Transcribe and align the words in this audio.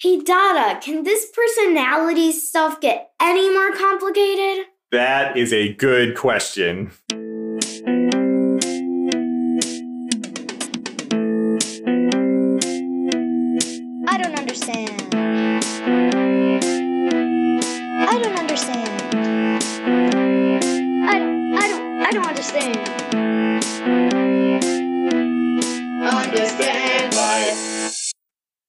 Hey, 0.00 0.20
Dada, 0.20 0.78
can 0.80 1.02
this 1.02 1.26
personality 1.28 2.30
stuff 2.30 2.80
get 2.80 3.10
any 3.20 3.50
more 3.50 3.72
complicated? 3.72 4.66
That 4.92 5.36
is 5.36 5.52
a 5.52 5.74
good 5.74 6.16
question. 6.16 6.92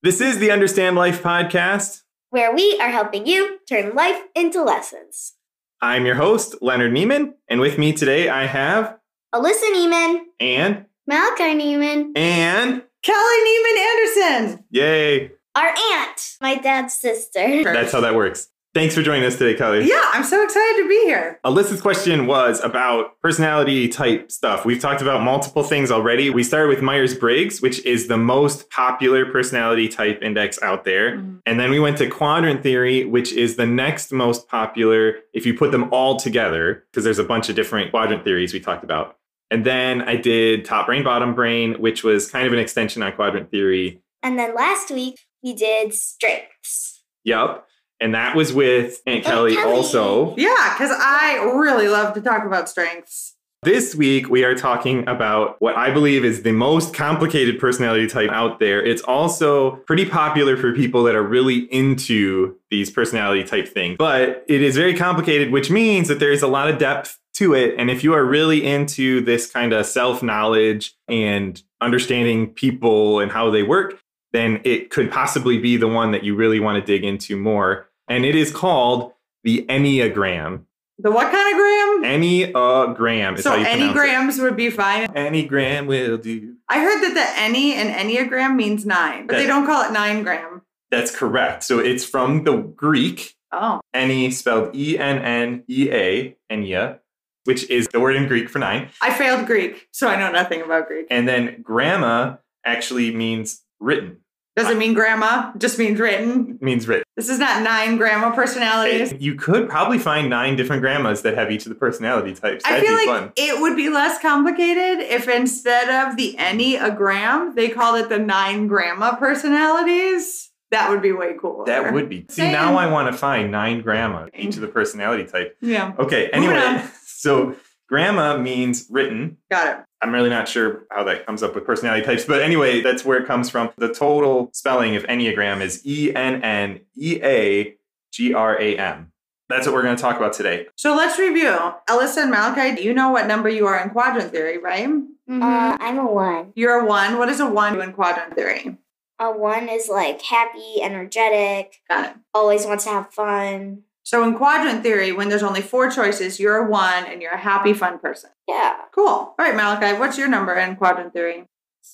This 0.02 0.22
is 0.22 0.40
the 0.40 0.50
Understand 0.50 0.96
Life 0.96 1.22
podcast. 1.22 2.04
Where 2.30 2.56
we 2.56 2.80
are 2.80 2.90
helping 2.90 3.28
you 3.28 3.60
turn 3.68 3.96
life 3.96 4.22
into 4.34 4.64
lessons. 4.64 5.34
I'm 5.82 6.06
your 6.06 6.16
host, 6.16 6.56
Leonard 6.62 6.94
Nieman, 6.94 7.34
and 7.50 7.60
with 7.60 7.78
me 7.78 7.92
today 7.92 8.30
I 8.30 8.46
have 8.46 8.98
Alyssa 9.36 9.70
Nieman, 9.74 10.22
and 10.40 10.86
Malachi 11.06 11.54
Nieman, 11.54 12.18
and 12.18 12.82
Kelly 13.04 13.40
Nieman 13.46 13.78
Anderson. 13.78 14.66
yay. 14.70 15.32
our 15.56 15.68
aunt, 15.68 16.38
my 16.40 16.56
dad's 16.56 16.94
sister. 16.94 17.66
That's 17.66 17.92
how 17.92 18.00
that 18.00 18.16
works. 18.16 18.48
Thanks 18.80 18.96
for 18.96 19.02
joining 19.02 19.26
us 19.26 19.38
today, 19.38 19.58
Kelly. 19.58 19.86
Yeah, 19.86 20.02
I'm 20.14 20.24
so 20.24 20.42
excited 20.42 20.84
to 20.84 20.88
be 20.88 21.04
here. 21.04 21.38
Alyssa's 21.44 21.82
question 21.82 22.28
was 22.28 22.64
about 22.64 23.20
personality 23.22 23.90
type 23.90 24.32
stuff. 24.32 24.64
We've 24.64 24.80
talked 24.80 25.02
about 25.02 25.22
multiple 25.22 25.64
things 25.64 25.92
already. 25.92 26.30
We 26.30 26.46
started 26.46 26.70
with 26.70 26.82
Myers 26.82 27.14
Briggs, 27.14 27.62
which 27.62 27.86
is 27.86 28.08
the 28.08 28.16
most 28.16 28.70
popular 28.70 29.30
personality 29.30 29.90
type 29.90 30.24
index 30.24 30.62
out 30.62 30.86
there. 30.86 31.18
Mhm. 31.18 31.42
And 31.46 31.60
then 31.60 31.72
we 31.72 31.80
went 31.82 31.98
to 31.98 32.08
quadrant 32.08 32.64
theory, 32.64 33.04
which 33.04 33.34
is 33.34 33.58
the 33.58 33.66
next 33.66 34.14
most 34.14 34.48
popular 34.48 35.18
if 35.34 35.46
you 35.46 35.54
put 35.54 35.74
them 35.74 35.90
all 35.92 36.16
together, 36.16 36.86
because 36.90 37.04
there's 37.04 37.20
a 37.20 37.26
bunch 37.26 37.50
of 37.50 37.58
different 37.58 37.92
quadrant 37.92 38.24
theories 38.24 38.54
we 38.54 38.62
talked 38.62 38.86
about. 38.86 39.18
And 39.52 39.66
then 39.66 40.04
I 40.04 40.16
did 40.16 40.64
top 40.64 40.86
brain, 40.86 41.04
bottom 41.04 41.36
brain, 41.36 41.74
which 41.80 42.06
was 42.06 42.32
kind 42.32 42.48
of 42.48 42.54
an 42.54 42.60
extension 42.60 43.04
on 43.04 43.12
quadrant 43.12 43.52
theory. 43.52 44.00
And 44.24 44.40
then 44.40 44.56
last 44.56 44.90
week 44.90 45.20
we 45.44 45.52
did 45.52 45.94
strengths. 45.94 47.04
Yup. 47.26 47.66
And 48.02 48.16
that 48.16 48.36
was 48.36 48.54
with 48.54 49.02
Aunt 49.06 49.26
oh, 49.26 49.30
Kelly, 49.30 49.56
Kelly. 49.56 49.72
also. 49.72 50.36
Yeah, 50.38 50.74
because 50.78 50.92
I 50.92 51.52
really 51.56 51.88
love 51.88 52.14
to 52.14 52.22
talk 52.22 52.46
about 52.46 52.70
strengths. 52.70 53.36
This 53.62 53.94
week, 53.94 54.30
we 54.30 54.46
are 54.46 54.56
talking 54.56 55.06
about 55.10 55.58
what 55.60 55.76
I 55.76 55.92
believe 55.92 56.24
is 56.24 56.44
the 56.44 56.54
most 56.54 56.94
complicated 56.94 57.60
personality 57.60 58.08
type 58.08 58.30
out 58.30 58.60
there. 58.60 58.82
It's 58.82 59.02
also 59.02 59.72
pretty 59.86 60.06
popular 60.06 60.56
for 60.56 60.74
people 60.74 61.04
that 61.04 61.16
are 61.16 61.24
really 61.24 61.68
into 61.74 62.56
these 62.72 62.90
personality 62.90 63.44
type 63.44 63.68
things, 63.68 63.98
but 64.00 64.46
it 64.48 64.62
is 64.62 64.78
very 64.78 64.96
complicated, 64.96 65.52
which 65.52 65.70
means 65.70 66.08
that 66.08 66.20
there's 66.20 66.42
a 66.42 66.48
lot 66.48 66.70
of 66.70 66.78
depth 66.78 67.20
to 67.34 67.54
it. 67.54 67.76
And 67.78 67.92
if 67.92 68.02
you 68.02 68.14
are 68.14 68.24
really 68.24 68.66
into 68.66 69.20
this 69.20 69.52
kind 69.52 69.74
of 69.74 69.86
self 69.86 70.24
knowledge 70.24 70.96
and 71.10 71.62
understanding 71.82 72.54
people 72.54 73.20
and 73.20 73.30
how 73.30 73.50
they 73.50 73.64
work, 73.64 74.00
then 74.32 74.62
it 74.64 74.90
could 74.90 75.12
possibly 75.12 75.58
be 75.58 75.76
the 75.76 75.88
one 75.88 76.12
that 76.12 76.24
you 76.24 76.36
really 76.36 76.62
want 76.62 76.80
to 76.80 76.94
dig 76.94 77.04
into 77.04 77.36
more. 77.36 77.89
And 78.10 78.26
it 78.26 78.36
is 78.36 78.52
called 78.52 79.14
the 79.44 79.66
Enneagram. 79.70 80.64
The 81.02 81.12
what 81.12 81.32
kind 81.32 81.54
of 81.54 81.58
gram? 81.58 82.20
Enneagram 82.22 83.38
is 83.38 83.44
so 83.44 83.52
how 83.52 83.56
you 83.58 83.64
pronounce 83.94 84.38
it. 84.38 84.42
enneagrams 84.42 84.44
would 84.44 84.58
be 84.58 84.70
fine. 84.70 85.08
Enneagram 85.10 85.88
will 85.88 86.18
do. 86.18 86.56
I 86.68 86.80
heard 86.80 87.02
that 87.02 87.14
the 87.14 87.42
any 87.42 87.74
in 87.74 87.88
enneagram 87.88 88.56
means 88.58 88.86
nine, 88.86 89.28
but 89.28 89.38
they 89.38 89.48
don't 89.48 89.66
call 89.66 89.86
it 89.86 89.94
nine 89.94 90.24
gram. 90.24 90.64
That's 90.92 91.16
correct. 91.16 91.64
So 91.64 91.80
it's 91.80 92.04
from 92.04 92.44
the 92.44 92.58
Greek, 92.58 93.36
Oh, 93.52 93.80
Enne 93.96 94.32
spelled 94.32 94.76
E 94.76 94.98
N 94.98 95.20
N 95.20 95.64
E 95.70 95.90
A, 95.92 96.36
ennea, 96.52 97.00
which 97.46 97.70
is 97.70 97.88
the 97.88 98.00
word 98.00 98.16
in 98.16 98.28
Greek 98.28 98.50
for 98.50 98.60
nine. 98.60 98.90
I 99.02 99.12
failed 99.14 99.48
Greek, 99.48 99.88
so 99.92 100.08
I 100.08 100.18
know 100.20 100.32
nothing 100.32 100.62
about 100.62 100.88
Greek. 100.88 101.08
And 101.10 101.28
then 101.28 101.64
gramma 101.64 102.40
actually 102.66 103.16
means 103.16 103.64
written. 103.80 104.18
Does 104.56 104.70
it 104.70 104.78
mean 104.78 104.94
grandma? 104.94 105.54
Just 105.58 105.80
means 105.80 106.00
written. 106.00 106.58
Means 106.60 106.86
written. 106.88 107.04
This 107.16 107.30
is 107.30 107.40
not 107.40 107.64
nine 107.64 107.96
grandma 107.98 108.32
personalities. 108.32 109.14
You 109.18 109.36
could 109.36 109.70
probably 109.70 109.98
find 110.00 110.30
nine 110.30 110.58
different 110.58 110.82
grandmas 110.82 111.22
that 111.22 111.38
have 111.38 111.50
each 111.50 111.66
of 111.66 111.70
the 111.70 111.76
personality 111.76 112.34
types. 112.34 112.66
I 112.66 112.72
That'd 112.72 112.86
feel 112.88 112.98
be 112.98 113.06
like 113.08 113.20
fun. 113.22 113.32
it 113.38 113.62
would 113.62 113.78
be 113.78 113.90
less 113.90 114.22
complicated 114.22 115.00
if 115.00 115.30
instead 115.30 115.88
of 115.90 116.18
the 116.18 116.36
enneagram, 116.38 117.56
they 117.56 117.70
called 117.70 118.00
it 118.02 118.10
the 118.10 118.20
nine 118.20 118.68
grandma 118.68 119.16
personalities. 119.16 120.50
That 120.72 120.90
would 120.90 121.02
be 121.02 121.12
way 121.12 121.36
cooler. 121.40 121.66
That 121.66 121.94
would 121.94 122.10
be. 122.10 122.26
See, 122.30 122.42
Same. 122.44 122.52
now 122.52 122.78
I 122.78 122.88
want 122.88 123.12
to 123.12 123.18
find 123.18 123.52
nine 123.52 123.82
grandma, 123.82 124.28
each 124.38 124.56
of 124.56 124.62
the 124.62 124.68
personality 124.68 125.26
type. 125.26 125.58
Yeah, 125.62 125.94
Okay, 125.98 126.30
anyway, 126.32 126.84
so 127.06 127.56
grandma 127.88 128.38
means 128.38 128.86
written. 128.90 129.38
got 129.50 129.68
it. 129.80 129.86
I'm 130.02 130.14
really 130.14 130.30
not 130.30 130.48
sure 130.48 130.86
how 130.92 131.04
that 131.04 131.26
comes 131.26 131.44
up 131.44 131.56
with 131.56 131.66
personality 131.66 132.06
types, 132.06 132.24
but 132.26 132.42
anyway, 132.42 132.82
that's 132.82 133.04
where 133.04 133.18
it 133.18 133.28
comes 133.28 133.50
from. 133.50 133.72
The 133.78 133.94
total 133.94 134.50
spelling 134.54 134.96
of 134.96 135.04
Enneagram 135.04 135.62
is 135.62 135.86
E 135.86 136.16
N 136.16 136.42
N 136.42 136.80
E 136.98 137.20
A 137.22 137.76
G 138.14 138.34
R 138.34 138.60
A 138.62 138.78
M. 138.78 139.12
That's 139.50 139.66
what 139.66 139.74
we're 139.74 139.82
going 139.82 139.96
to 139.96 140.02
talk 140.02 140.16
about 140.18 140.34
today. 140.34 140.68
So 140.76 140.96
let's 140.96 141.18
review. 141.18 141.58
Alyssa 141.90 142.18
and 142.22 142.32
Malachi, 142.32 142.76
do 142.76 142.84
you 142.84 142.94
know 142.94 143.10
what 143.10 143.26
number 143.28 143.50
you 143.50 143.66
are 143.66 143.82
in 143.82 143.90
quadrant 143.90 144.32
theory, 144.32 144.58
right? 144.60 144.88
Uh, 145.28 145.78
I'm 145.80 145.98
a 145.98 146.06
one. 146.06 146.54
You're 146.56 146.80
a 146.80 146.86
one. 146.86 147.18
What 147.18 147.30
is 147.30 147.40
a 147.40 147.50
one 147.50 147.82
in 147.82 147.94
quadrant 147.94 148.36
theory? 148.36 148.78
A 149.20 149.32
one 149.32 149.68
is 149.68 149.90
like 149.90 150.22
happy, 150.22 150.82
energetic, 150.82 151.82
Got 151.90 152.12
it. 152.12 152.16
always 152.34 152.66
wants 152.66 152.86
to 152.86 152.92
have 152.92 153.12
fun. 153.12 153.82
So 154.04 154.24
in 154.24 154.36
quadrant 154.36 154.82
theory, 154.82 155.12
when 155.12 155.30
there's 155.30 155.44
only 155.44 155.62
four 155.62 155.90
choices, 155.90 156.40
you're 156.40 156.58
a 156.58 156.70
one 156.70 157.06
and 157.06 157.22
you're 157.22 157.34
a 157.34 157.38
happy, 157.40 157.74
fun 157.74 158.00
person. 158.00 158.32
Yeah. 158.48 158.76
Cool. 158.94 159.06
All 159.08 159.36
right, 159.38 159.56
Malachi, 159.56 159.98
what's 160.00 160.18
your 160.18 160.28
number 160.28 160.54
in 160.56 160.76
quadrant 160.76 161.14
theory? 161.14 161.46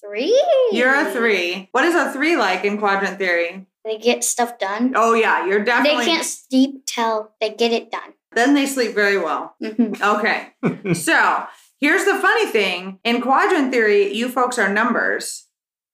Three. 0.01 0.41
You're 0.71 0.93
a 0.95 1.11
three. 1.11 1.69
What 1.71 1.83
is 1.85 1.95
a 1.95 2.11
three 2.11 2.35
like 2.35 2.63
in 2.65 2.77
quadrant 2.77 3.17
theory? 3.17 3.65
They 3.83 3.97
get 3.97 4.23
stuff 4.23 4.57
done. 4.57 4.93
Oh 4.95 5.13
yeah, 5.13 5.45
you're 5.45 5.63
definitely. 5.63 6.05
They 6.05 6.11
can't 6.11 6.25
sleep 6.25 6.85
till 6.85 7.31
they 7.39 7.51
get 7.51 7.71
it 7.71 7.91
done. 7.91 8.13
Then 8.33 8.53
they 8.53 8.65
sleep 8.65 8.93
very 8.93 9.17
well. 9.17 9.55
Mhm. 9.61 10.01
Okay. 10.01 10.93
so 10.93 11.45
here's 11.79 12.03
the 12.05 12.15
funny 12.15 12.47
thing 12.47 12.99
in 13.03 13.21
quadrant 13.21 13.71
theory, 13.71 14.11
you 14.13 14.27
folks 14.29 14.57
are 14.59 14.71
numbers. 14.71 15.44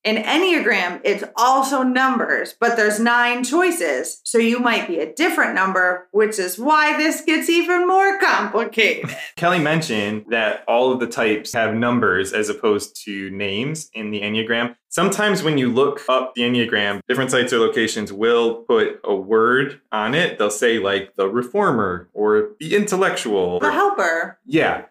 In 0.03 0.15
Enneagram, 0.15 0.99
it's 1.03 1.23
also 1.35 1.83
numbers, 1.83 2.55
but 2.59 2.75
there's 2.75 2.99
nine 2.99 3.43
choices. 3.43 4.19
So 4.23 4.39
you 4.39 4.59
might 4.59 4.87
be 4.87 4.97
a 4.97 5.13
different 5.13 5.53
number, 5.53 6.07
which 6.11 6.39
is 6.39 6.57
why 6.57 6.97
this 6.97 7.21
gets 7.21 7.49
even 7.49 7.87
more 7.87 8.19
complicated. 8.19 9.15
Kelly 9.35 9.59
mentioned 9.59 10.25
that 10.29 10.63
all 10.67 10.91
of 10.91 10.99
the 10.99 11.07
types 11.07 11.53
have 11.53 11.75
numbers 11.75 12.33
as 12.33 12.49
opposed 12.49 12.95
to 13.05 13.29
names 13.29 13.91
in 13.93 14.09
the 14.09 14.21
Enneagram. 14.21 14.75
Sometimes 14.89 15.41
when 15.43 15.57
you 15.57 15.71
look 15.71 16.01
up 16.09 16.35
the 16.35 16.41
Enneagram, 16.41 17.01
different 17.07 17.31
sites 17.31 17.53
or 17.53 17.59
locations 17.59 18.11
will 18.11 18.55
put 18.55 18.99
a 19.03 19.15
word 19.15 19.79
on 19.91 20.13
it. 20.15 20.37
They'll 20.37 20.49
say 20.49 20.79
like 20.79 21.15
the 21.15 21.29
reformer 21.29 22.09
or 22.13 22.49
the 22.59 22.75
intellectual. 22.75 23.59
the 23.59 23.71
helper. 23.71 24.39
Yeah. 24.45 24.85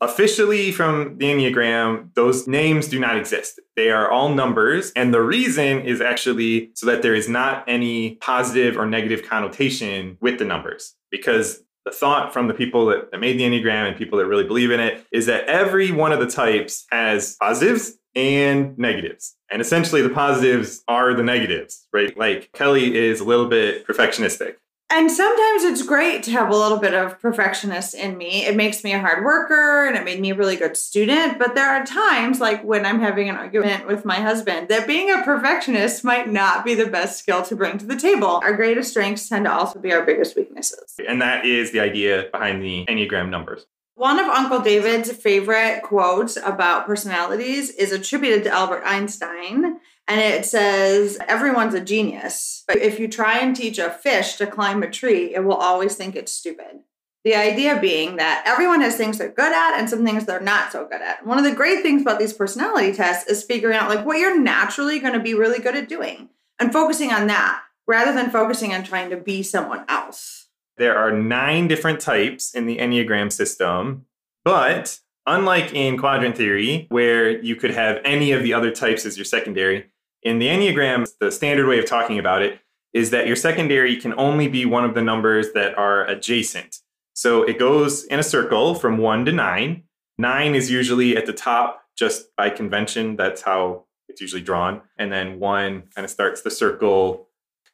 Officially 0.00 0.70
from 0.70 1.18
the 1.18 1.26
Enneagram, 1.26 2.14
those 2.14 2.46
names 2.46 2.86
do 2.86 3.00
not 3.00 3.16
exist. 3.16 3.60
They 3.74 3.90
are 3.90 4.08
all 4.08 4.28
numbers. 4.28 4.92
And 4.94 5.12
the 5.12 5.22
reason 5.22 5.80
is 5.80 6.00
actually 6.00 6.70
so 6.74 6.86
that 6.86 7.02
there 7.02 7.14
is 7.14 7.28
not 7.28 7.64
any 7.66 8.14
positive 8.16 8.76
or 8.76 8.86
negative 8.86 9.28
connotation 9.28 10.16
with 10.20 10.38
the 10.38 10.44
numbers. 10.44 10.94
Because 11.10 11.62
the 11.84 11.90
thought 11.90 12.32
from 12.32 12.48
the 12.48 12.54
people 12.54 12.86
that, 12.86 13.10
that 13.10 13.18
made 13.18 13.38
the 13.38 13.44
Enneagram 13.44 13.88
and 13.88 13.96
people 13.96 14.18
that 14.18 14.26
really 14.26 14.44
believe 14.44 14.70
in 14.70 14.78
it 14.78 15.04
is 15.10 15.26
that 15.26 15.44
every 15.44 15.90
one 15.90 16.12
of 16.12 16.20
the 16.20 16.26
types 16.26 16.84
has 16.90 17.36
positives 17.36 17.98
and 18.14 18.76
negatives. 18.78 19.36
And 19.50 19.62
essentially, 19.62 20.02
the 20.02 20.10
positives 20.10 20.82
are 20.86 21.14
the 21.14 21.22
negatives, 21.22 21.86
right? 21.92 22.16
Like 22.16 22.52
Kelly 22.52 22.96
is 22.96 23.20
a 23.20 23.24
little 23.24 23.48
bit 23.48 23.86
perfectionistic. 23.86 24.56
And 24.90 25.12
sometimes 25.12 25.64
it's 25.64 25.82
great 25.82 26.22
to 26.22 26.30
have 26.30 26.48
a 26.48 26.56
little 26.56 26.78
bit 26.78 26.94
of 26.94 27.20
perfectionist 27.20 27.94
in 27.94 28.16
me. 28.16 28.46
It 28.46 28.56
makes 28.56 28.82
me 28.82 28.94
a 28.94 28.98
hard 28.98 29.22
worker 29.22 29.86
and 29.86 29.94
it 29.96 30.04
made 30.04 30.18
me 30.18 30.30
a 30.30 30.34
really 30.34 30.56
good 30.56 30.78
student. 30.78 31.38
But 31.38 31.54
there 31.54 31.68
are 31.68 31.84
times, 31.84 32.40
like 32.40 32.64
when 32.64 32.86
I'm 32.86 32.98
having 32.98 33.28
an 33.28 33.36
argument 33.36 33.86
with 33.86 34.06
my 34.06 34.16
husband, 34.16 34.68
that 34.68 34.86
being 34.86 35.10
a 35.10 35.22
perfectionist 35.22 36.04
might 36.04 36.28
not 36.30 36.64
be 36.64 36.74
the 36.74 36.86
best 36.86 37.18
skill 37.18 37.42
to 37.42 37.54
bring 37.54 37.76
to 37.76 37.84
the 37.84 37.96
table. 37.96 38.40
Our 38.42 38.54
greatest 38.54 38.90
strengths 38.90 39.28
tend 39.28 39.44
to 39.44 39.52
also 39.52 39.78
be 39.78 39.92
our 39.92 40.06
biggest 40.06 40.36
weaknesses. 40.36 40.94
And 41.06 41.20
that 41.20 41.44
is 41.44 41.70
the 41.70 41.80
idea 41.80 42.28
behind 42.32 42.62
the 42.62 42.86
Enneagram 42.88 43.28
numbers. 43.28 43.66
One 43.94 44.18
of 44.18 44.26
Uncle 44.26 44.60
David's 44.60 45.12
favorite 45.12 45.82
quotes 45.82 46.36
about 46.36 46.86
personalities 46.86 47.70
is 47.70 47.92
attributed 47.92 48.44
to 48.44 48.50
Albert 48.50 48.84
Einstein. 48.86 49.80
And 50.08 50.20
it 50.20 50.46
says, 50.46 51.18
Everyone's 51.28 51.74
a 51.74 51.80
genius. 51.80 52.64
But 52.66 52.78
if 52.78 52.98
you 52.98 53.08
try 53.08 53.38
and 53.38 53.54
teach 53.54 53.78
a 53.78 53.90
fish 53.90 54.36
to 54.36 54.46
climb 54.46 54.82
a 54.82 54.90
tree, 54.90 55.34
it 55.34 55.44
will 55.44 55.54
always 55.54 55.94
think 55.94 56.16
it's 56.16 56.32
stupid. 56.32 56.80
The 57.24 57.34
idea 57.34 57.78
being 57.78 58.16
that 58.16 58.44
everyone 58.46 58.80
has 58.80 58.96
things 58.96 59.18
they're 59.18 59.28
good 59.28 59.52
at 59.52 59.78
and 59.78 59.90
some 59.90 60.04
things 60.04 60.24
they're 60.24 60.40
not 60.40 60.72
so 60.72 60.86
good 60.86 61.02
at. 61.02 61.26
One 61.26 61.36
of 61.36 61.44
the 61.44 61.54
great 61.54 61.82
things 61.82 62.00
about 62.00 62.18
these 62.18 62.32
personality 62.32 62.94
tests 62.94 63.28
is 63.28 63.44
figuring 63.44 63.76
out 63.76 63.90
like 63.90 64.06
what 64.06 64.18
you're 64.18 64.40
naturally 64.40 64.98
going 64.98 65.12
to 65.12 65.20
be 65.20 65.34
really 65.34 65.58
good 65.58 65.76
at 65.76 65.88
doing 65.88 66.30
and 66.58 66.72
focusing 66.72 67.12
on 67.12 67.26
that 67.26 67.62
rather 67.86 68.12
than 68.12 68.30
focusing 68.30 68.72
on 68.72 68.84
trying 68.84 69.10
to 69.10 69.16
be 69.16 69.42
someone 69.42 69.84
else. 69.88 70.46
There 70.78 70.96
are 70.96 71.10
nine 71.10 71.68
different 71.68 72.00
types 72.00 72.54
in 72.54 72.66
the 72.66 72.78
Enneagram 72.78 73.32
system, 73.32 74.06
but 74.44 75.00
unlike 75.26 75.74
in 75.74 75.98
quadrant 75.98 76.36
theory, 76.36 76.86
where 76.88 77.42
you 77.42 77.56
could 77.56 77.72
have 77.72 78.00
any 78.04 78.32
of 78.32 78.42
the 78.42 78.54
other 78.54 78.70
types 78.70 79.04
as 79.04 79.18
your 79.18 79.24
secondary, 79.24 79.90
in 80.28 80.38
the 80.38 80.46
Enneagram, 80.48 81.08
the 81.20 81.32
standard 81.32 81.66
way 81.66 81.78
of 81.78 81.86
talking 81.86 82.18
about 82.18 82.42
it 82.42 82.60
is 82.92 83.10
that 83.10 83.26
your 83.26 83.36
secondary 83.36 83.96
can 83.96 84.12
only 84.18 84.46
be 84.46 84.64
one 84.66 84.84
of 84.84 84.94
the 84.94 85.02
numbers 85.02 85.52
that 85.54 85.76
are 85.78 86.06
adjacent. 86.06 86.76
So 87.14 87.42
it 87.42 87.58
goes 87.58 88.04
in 88.04 88.18
a 88.18 88.22
circle 88.22 88.74
from 88.74 88.98
one 88.98 89.24
to 89.24 89.32
nine. 89.32 89.84
Nine 90.18 90.54
is 90.54 90.70
usually 90.70 91.16
at 91.16 91.26
the 91.26 91.32
top 91.32 91.82
just 91.96 92.34
by 92.36 92.50
convention. 92.50 93.16
That's 93.16 93.42
how 93.42 93.84
it's 94.08 94.20
usually 94.20 94.42
drawn. 94.42 94.82
And 94.98 95.10
then 95.12 95.38
one 95.40 95.84
kind 95.94 96.04
of 96.04 96.10
starts 96.10 96.42
the 96.42 96.50
circle. 96.50 97.28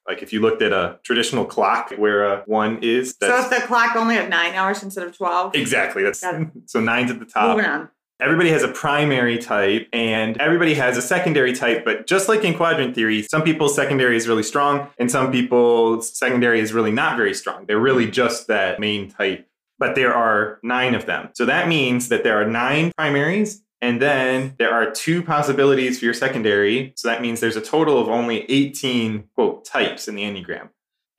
Like 0.07 0.23
if 0.23 0.33
you 0.33 0.41
looked 0.41 0.63
at 0.63 0.73
a 0.73 0.99
traditional 1.05 1.45
clock 1.45 1.91
where 1.97 2.25
a 2.25 2.43
one 2.47 2.79
is, 2.83 3.17
So 3.21 3.39
if 3.41 3.51
the 3.51 3.67
clock 3.67 3.97
only 3.97 4.17
at 4.17 4.29
nine 4.29 4.55
hours 4.55 4.83
instead 4.83 5.07
of 5.07 5.17
12? 5.17 5.55
exactly 5.55 6.03
that's 6.03 6.21
so 6.67 6.81
nine's 6.81 7.11
at 7.11 7.19
the 7.19 7.25
top. 7.27 7.57
Moving 7.57 7.71
on. 7.71 7.89
Everybody 8.25 8.49
has 8.53 8.63
a 8.63 8.69
primary 8.69 9.37
type 9.37 9.87
and 9.93 10.39
everybody 10.39 10.73
has 10.73 10.97
a 10.97 11.03
secondary 11.03 11.53
type, 11.53 11.85
but 11.85 12.07
just 12.07 12.27
like 12.27 12.43
in 12.43 12.57
quadrant 12.57 12.95
theory, 12.95 13.23
some 13.25 13.43
people's 13.43 13.77
secondary 13.77 14.17
is 14.17 14.27
really 14.27 14.43
strong 14.43 14.89
and 14.99 15.11
some 15.11 15.31
people's 15.31 16.17
secondary 16.17 16.61
is 16.61 16.73
really 16.73 16.91
not 16.91 17.19
very 17.19 17.35
strong. 17.35 17.67
They're 17.67 17.79
really 17.79 18.11
just 18.11 18.47
that 18.47 18.81
main 18.81 19.11
type, 19.11 19.47
but 19.79 19.95
there 19.95 20.15
are 20.15 20.59
nine 20.63 20.95
of 20.95 21.05
them. 21.05 21.29
So 21.35 21.45
that 21.45 21.69
means 21.69 22.09
that 22.09 22.25
there 22.25 22.41
are 22.41 22.47
nine 22.47 22.93
primaries 22.97 23.63
and 23.83 24.01
then 24.01 24.55
there 24.59 24.73
are 24.73 24.91
two 24.91 25.23
possibilities 25.23 25.99
for 25.99 26.07
your 26.07 26.15
secondary. 26.15 26.95
So 26.97 27.09
that 27.09 27.21
means 27.21 27.41
there's 27.41 27.57
a 27.57 27.61
total 27.61 28.01
of 28.01 28.09
only 28.09 28.51
18 28.51 29.25
quote 29.35 29.67
types 29.67 30.09
in 30.09 30.15
the 30.15 30.23
Enneagram. 30.23 30.71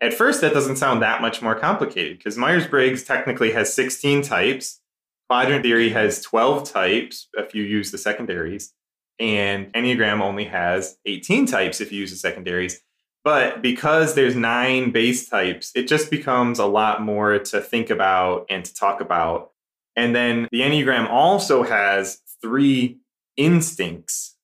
At 0.01 0.15
first, 0.15 0.41
that 0.41 0.53
doesn't 0.53 0.77
sound 0.77 1.03
that 1.03 1.21
much 1.21 1.43
more 1.43 1.53
complicated 1.53 2.17
because 2.17 2.35
Myers 2.35 2.65
Briggs 2.65 3.03
technically 3.03 3.51
has 3.51 3.71
16 3.75 4.23
types. 4.23 4.81
Quadrant 5.29 5.63
theory 5.63 5.89
has 5.89 6.21
12 6.21 6.71
types 6.71 7.27
if 7.33 7.55
you 7.55 7.63
use 7.63 7.91
the 7.91 7.97
secondaries, 7.97 8.73
and 9.19 9.71
Enneagram 9.73 10.21
only 10.21 10.45
has 10.45 10.97
18 11.05 11.45
types 11.45 11.81
if 11.81 11.91
you 11.91 12.01
use 12.01 12.11
the 12.11 12.17
secondaries. 12.17 12.81
But 13.23 13.63
because 13.63 14.13
there's 14.13 14.35
nine 14.35 14.91
base 14.91 15.27
types, 15.27 15.71
it 15.73 15.87
just 15.87 16.11
becomes 16.11 16.59
a 16.59 16.65
lot 16.67 17.01
more 17.01 17.39
to 17.39 17.59
think 17.59 17.89
about 17.89 18.45
and 18.51 18.63
to 18.63 18.73
talk 18.73 19.01
about. 19.01 19.51
And 19.95 20.15
then 20.15 20.47
the 20.51 20.61
Enneagram 20.61 21.09
also 21.09 21.63
has 21.63 22.21
three 22.39 22.99
instincts, 23.35 24.35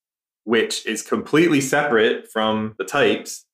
which 0.46 0.86
is 0.88 1.04
completely 1.04 1.62
separate 1.62 2.32
from 2.32 2.74
the 2.80 2.84
types. 2.84 3.46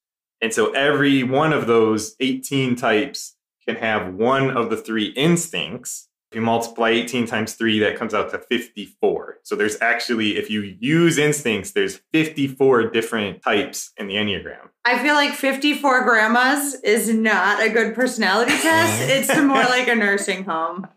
And 0.41 0.53
so 0.53 0.71
every 0.71 1.23
one 1.23 1.51
of 1.51 1.68
those 1.68 2.15
18 2.21 2.77
types 2.77 3.35
can 3.68 3.75
have 3.77 4.13
one 4.13 4.56
of 4.56 4.69
the 4.69 4.77
three 4.77 5.07
instincts. 5.07 6.06
If 6.31 6.35
you 6.35 6.41
multiply 6.41 6.89
18 6.89 7.25
times 7.25 7.53
3, 7.53 7.79
that 7.79 7.95
comes 7.95 8.13
out 8.13 8.31
to 8.31 8.39
54. 8.39 9.38
So 9.44 9.56
there's 9.56 9.77
actually, 9.79 10.38
if 10.38 10.50
you 10.50 10.62
use 10.62 11.18
instincts, 11.18 11.71
there's 11.71 12.01
54 12.12 12.89
different 12.89 13.41
types 13.41 13.91
in 13.95 14.07
the 14.07 14.15
Enneagram. 14.15 14.69
I 14.83 15.01
feel 15.01 15.13
like 15.13 15.33
54 15.33 16.03
grandmas 16.03 16.75
is 16.83 17.13
not 17.13 17.63
a 17.63 17.69
good 17.69 17.95
personality 17.95 18.51
test. 18.62 19.09
It's 19.09 19.38
more 19.38 19.63
like 19.63 19.88
a 19.88 19.95
nursing 19.95 20.44
home. 20.44 20.88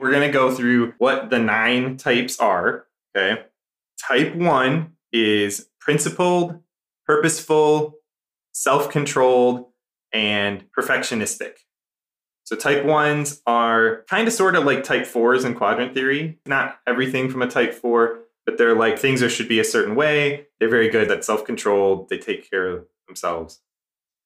We're 0.00 0.10
going 0.10 0.26
to 0.26 0.32
go 0.32 0.52
through 0.52 0.94
what 0.98 1.30
the 1.30 1.38
nine 1.38 1.96
types 1.96 2.40
are. 2.40 2.86
Okay. 3.16 3.42
Type 4.08 4.34
one 4.34 4.94
is 5.12 5.68
principled, 5.78 6.58
purposeful, 7.06 7.94
self 8.52 8.90
controlled, 8.90 9.66
and 10.12 10.64
perfectionistic. 10.76 11.58
So 12.50 12.56
type 12.56 12.84
ones 12.84 13.40
are 13.46 14.04
kind 14.08 14.26
of 14.26 14.34
sort 14.34 14.56
of 14.56 14.64
like 14.64 14.82
type 14.82 15.06
fours 15.06 15.44
in 15.44 15.54
quadrant 15.54 15.94
theory. 15.94 16.40
Not 16.44 16.80
everything 16.84 17.30
from 17.30 17.42
a 17.42 17.46
type 17.46 17.72
four, 17.72 18.22
but 18.44 18.58
they're 18.58 18.74
like 18.74 18.98
things 18.98 19.20
that 19.20 19.28
should 19.28 19.46
be 19.46 19.60
a 19.60 19.64
certain 19.64 19.94
way. 19.94 20.48
They're 20.58 20.68
very 20.68 20.88
good 20.88 21.12
at 21.12 21.24
self 21.24 21.44
controlled. 21.44 22.08
They 22.08 22.18
take 22.18 22.50
care 22.50 22.66
of 22.66 22.86
themselves. 23.06 23.60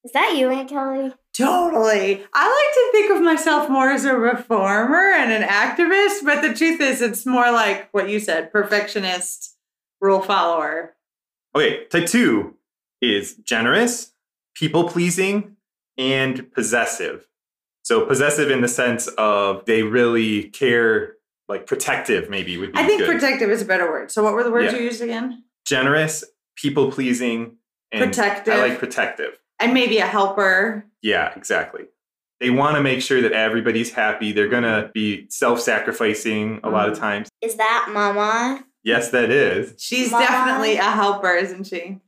Is 0.04 0.12
that 0.12 0.36
you, 0.38 0.48
Aunt 0.48 0.70
Kelly? 0.70 1.12
Totally. 1.36 2.24
I 2.32 2.48
like 2.48 2.74
to 2.74 2.88
think 2.92 3.14
of 3.14 3.22
myself 3.22 3.68
more 3.68 3.90
as 3.90 4.06
a 4.06 4.16
reformer 4.16 5.12
and 5.12 5.30
an 5.30 5.46
activist, 5.46 6.24
but 6.24 6.40
the 6.40 6.54
truth 6.54 6.80
is, 6.80 7.02
it's 7.02 7.26
more 7.26 7.52
like 7.52 7.90
what 7.92 8.08
you 8.08 8.20
said 8.20 8.50
perfectionist, 8.50 9.54
rule 10.00 10.22
follower. 10.22 10.94
Okay, 11.54 11.84
type 11.88 12.06
two 12.06 12.54
is 13.02 13.34
generous, 13.34 14.12
people 14.54 14.88
pleasing, 14.88 15.56
and 15.98 16.50
possessive. 16.52 17.26
So 17.84 18.06
possessive 18.06 18.50
in 18.50 18.62
the 18.62 18.68
sense 18.68 19.06
of 19.18 19.64
they 19.66 19.82
really 19.82 20.44
care, 20.44 21.14
like 21.48 21.66
protective, 21.66 22.28
maybe 22.30 22.56
would 22.56 22.72
be. 22.72 22.78
I 22.78 22.84
think 22.86 23.00
good. 23.02 23.10
protective 23.10 23.50
is 23.50 23.60
a 23.62 23.66
better 23.66 23.88
word. 23.88 24.10
So, 24.10 24.22
what 24.24 24.32
were 24.34 24.42
the 24.42 24.50
words 24.50 24.72
Yeah. 24.72 24.78
you 24.80 24.84
used 24.86 25.02
again? 25.02 25.44
generous, 25.66 26.24
people 26.56 26.90
pleasing, 26.92 27.56
and 27.92 28.04
Protective. 28.04 28.54
I 28.54 28.58
like 28.68 28.78
protective. 28.78 29.38
And 29.60 29.72
maybe 29.72 29.98
a 29.98 30.06
helper. 30.06 30.84
Yeah, 31.00 31.32
exactly. 31.36 31.84
They 32.40 32.50
want 32.50 32.76
to 32.76 32.82
make 32.82 33.00
sure 33.00 33.22
that 33.22 33.32
everybody's 33.32 33.92
happy. 33.92 34.32
They're 34.32 34.48
gonna 34.48 34.90
be 34.92 35.26
self-sacrificing 35.30 36.60
a 36.64 36.68
lot 36.70 36.88
of 36.90 36.96
Mhm. 36.96 37.00
times. 37.00 37.28
Is 37.40 37.54
that 37.56 37.88
Mama? 37.92 38.64
Yes, 38.82 39.10
that 39.10 39.30
is. 39.30 39.74
She's 39.78 40.10
Mama. 40.10 40.26
definitely 40.26 40.76
a 40.76 40.82
helper, 40.82 41.34
isn't 41.34 41.64
she? 41.64 41.98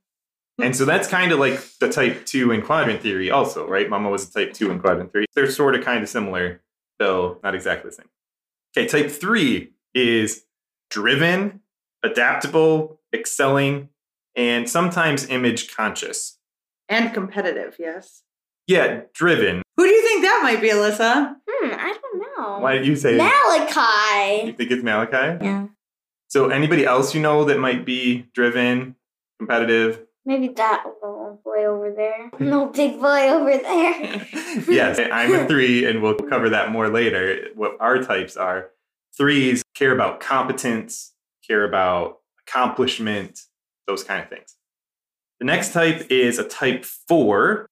And 0.58 0.74
so 0.74 0.84
that's 0.84 1.06
kind 1.06 1.32
of 1.32 1.38
like 1.38 1.60
the 1.80 1.88
type 1.88 2.24
two 2.24 2.50
in 2.50 2.62
quadrant 2.62 3.02
theory, 3.02 3.30
also, 3.30 3.68
right? 3.68 3.88
Mama 3.90 4.08
was 4.08 4.28
a 4.28 4.32
type 4.32 4.54
two 4.54 4.70
in 4.70 4.80
quadrant 4.80 5.12
theory. 5.12 5.26
They're 5.34 5.50
sort 5.50 5.74
of 5.74 5.84
kind 5.84 6.02
of 6.02 6.08
similar, 6.08 6.62
though 6.98 7.38
not 7.42 7.54
exactly 7.54 7.90
the 7.90 7.96
same. 7.96 8.08
Okay, 8.76 8.88
type 8.88 9.10
three 9.10 9.72
is 9.94 10.44
driven, 10.90 11.60
adaptable, 12.02 13.00
excelling, 13.12 13.90
and 14.34 14.68
sometimes 14.68 15.28
image 15.28 15.74
conscious. 15.74 16.38
And 16.88 17.12
competitive, 17.12 17.76
yes. 17.78 18.22
Yeah, 18.66 19.02
driven. 19.14 19.62
Who 19.76 19.84
do 19.84 19.92
you 19.92 20.02
think 20.02 20.22
that 20.22 20.40
might 20.42 20.60
be, 20.60 20.70
Alyssa? 20.70 21.36
Hmm, 21.48 21.74
I 21.74 21.96
don't 22.00 22.38
know. 22.38 22.58
Why 22.60 22.74
did 22.74 22.86
you 22.86 22.96
say 22.96 23.16
Malachi? 23.16 24.46
you 24.46 24.52
think 24.52 24.70
it's 24.70 24.82
Malachi? 24.82 25.44
Yeah. 25.44 25.66
So 26.28 26.48
anybody 26.48 26.84
else 26.84 27.14
you 27.14 27.20
know 27.20 27.44
that 27.44 27.58
might 27.58 27.84
be 27.84 28.26
driven, 28.34 28.96
competitive? 29.38 30.05
Maybe 30.26 30.48
that 30.48 30.84
little 31.00 31.40
boy 31.44 31.64
over 31.64 31.92
there. 31.92 32.30
No 32.40 32.66
big 32.66 33.00
boy 33.00 33.28
over 33.28 33.56
there. 33.56 34.26
yes, 34.68 34.98
I'm 35.12 35.32
a 35.32 35.46
three, 35.46 35.86
and 35.86 36.02
we'll 36.02 36.14
cover 36.14 36.50
that 36.50 36.70
more 36.72 36.88
later. 36.88 37.48
What 37.54 37.76
our 37.80 38.02
types 38.02 38.36
are. 38.36 38.70
Threes 39.16 39.62
care 39.74 39.92
about 39.92 40.20
competence, 40.20 41.14
care 41.46 41.64
about 41.64 42.18
accomplishment, 42.46 43.40
those 43.86 44.04
kind 44.04 44.22
of 44.22 44.28
things. 44.28 44.56
The 45.38 45.46
next 45.46 45.72
type 45.72 46.06
is 46.10 46.38
a 46.38 46.44
type 46.44 46.84
four, 46.84 47.66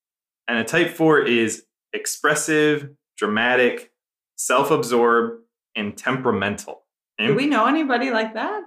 and 0.46 0.58
a 0.58 0.64
type 0.64 0.90
four 0.90 1.20
is 1.20 1.64
expressive, 1.92 2.90
dramatic, 3.16 3.90
self 4.37 4.70
absorbed, 4.70 5.42
and 5.75 5.96
temperamental. 5.96 6.82
Do 7.18 7.34
we 7.34 7.46
know 7.46 7.66
anybody 7.66 8.11
like 8.11 8.34
that? 8.34 8.62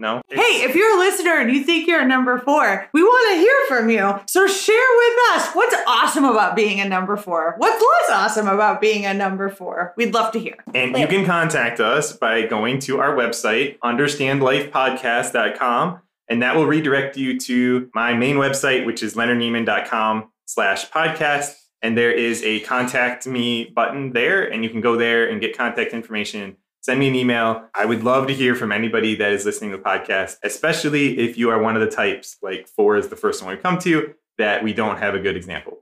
No? 0.00 0.22
Hey, 0.30 0.62
if 0.62 0.74
you're 0.74 0.96
a 0.96 0.98
listener 0.98 1.38
and 1.38 1.52
you 1.52 1.62
think 1.62 1.86
you're 1.86 2.00
a 2.00 2.06
number 2.06 2.38
four, 2.38 2.88
we 2.94 3.02
want 3.02 3.34
to 3.34 3.38
hear 3.38 3.54
from 3.68 3.90
you. 3.90 4.18
So 4.26 4.46
share 4.46 4.88
with 4.96 5.14
us 5.32 5.50
what's 5.52 5.76
awesome 5.86 6.24
about 6.24 6.56
being 6.56 6.80
a 6.80 6.88
number 6.88 7.18
four. 7.18 7.54
What's 7.58 7.80
less 7.80 8.10
awesome 8.10 8.48
about 8.48 8.80
being 8.80 9.04
a 9.04 9.12
number 9.12 9.50
four? 9.50 9.92
We'd 9.98 10.14
love 10.14 10.32
to 10.32 10.38
hear. 10.38 10.56
And 10.74 10.96
you 10.96 11.06
can 11.06 11.26
contact 11.26 11.80
us 11.80 12.14
by 12.14 12.46
going 12.46 12.78
to 12.80 12.98
our 12.98 13.14
website, 13.14 13.78
understandlifepodcast.com, 13.80 16.00
and 16.28 16.42
that 16.42 16.56
will 16.56 16.66
redirect 16.66 17.18
you 17.18 17.38
to 17.40 17.90
my 17.94 18.14
main 18.14 18.36
website, 18.36 18.86
which 18.86 19.02
is 19.02 19.14
leonardnieman.com 19.14 20.30
slash 20.46 20.90
podcast. 20.90 21.56
And 21.82 21.96
there 21.96 22.12
is 22.12 22.42
a 22.42 22.60
contact 22.60 23.26
me 23.26 23.70
button 23.74 24.12
there, 24.12 24.50
and 24.50 24.64
you 24.64 24.70
can 24.70 24.80
go 24.80 24.96
there 24.96 25.28
and 25.28 25.40
get 25.40 25.56
contact 25.56 25.92
information. 25.92 26.56
Send 26.82 26.98
me 26.98 27.08
an 27.08 27.14
email. 27.14 27.68
I 27.74 27.84
would 27.84 28.02
love 28.02 28.26
to 28.28 28.34
hear 28.34 28.54
from 28.54 28.72
anybody 28.72 29.14
that 29.16 29.32
is 29.32 29.44
listening 29.44 29.70
to 29.72 29.76
the 29.76 29.82
podcast, 29.82 30.36
especially 30.42 31.18
if 31.18 31.36
you 31.36 31.50
are 31.50 31.60
one 31.60 31.76
of 31.76 31.82
the 31.82 31.94
types, 31.94 32.36
like 32.42 32.66
four 32.66 32.96
is 32.96 33.08
the 33.08 33.16
first 33.16 33.42
one 33.42 33.54
we 33.54 33.60
come 33.60 33.78
to, 33.80 34.14
that 34.38 34.64
we 34.64 34.72
don't 34.72 34.98
have 34.98 35.14
a 35.14 35.18
good 35.20 35.36
example. 35.36 35.78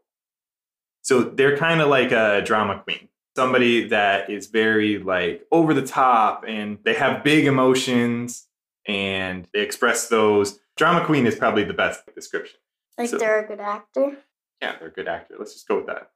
So 1.03 1.23
they're 1.23 1.57
kind 1.57 1.81
of 1.81 1.89
like 1.89 2.11
a 2.13 2.43
drama 2.45 2.81
queen 2.83 3.09
somebody 3.39 3.87
that 3.87 4.29
is 4.29 4.49
very 4.49 4.99
like 4.99 5.47
over 5.53 5.73
the 5.73 5.87
top 5.87 6.45
and 6.49 6.77
they 6.83 6.95
have 6.95 7.23
big 7.23 7.47
emotions 7.47 8.49
and 8.85 9.47
they 9.55 9.61
express 9.61 10.09
those. 10.09 10.59
Drama 10.77 11.07
queen 11.07 11.25
is 11.25 11.37
probably 11.37 11.63
the 11.63 11.73
best 11.73 12.03
description. 12.17 12.59
Like 12.99 13.11
So- 13.11 13.17
they're 13.19 13.45
a 13.45 13.47
good 13.47 13.61
actor. 13.61 14.17
Yeah, 14.61 14.75
they're 14.81 14.89
a 14.89 14.93
good 14.93 15.07
actor. 15.07 15.37
Let's 15.39 15.53
just 15.53 15.69
go 15.69 15.77
with 15.77 15.87
that. 15.87 16.11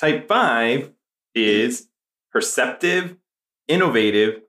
Type 0.00 0.26
five 0.26 0.90
is 1.34 1.88
perceptive, 2.32 3.18
innovative, 3.68 4.42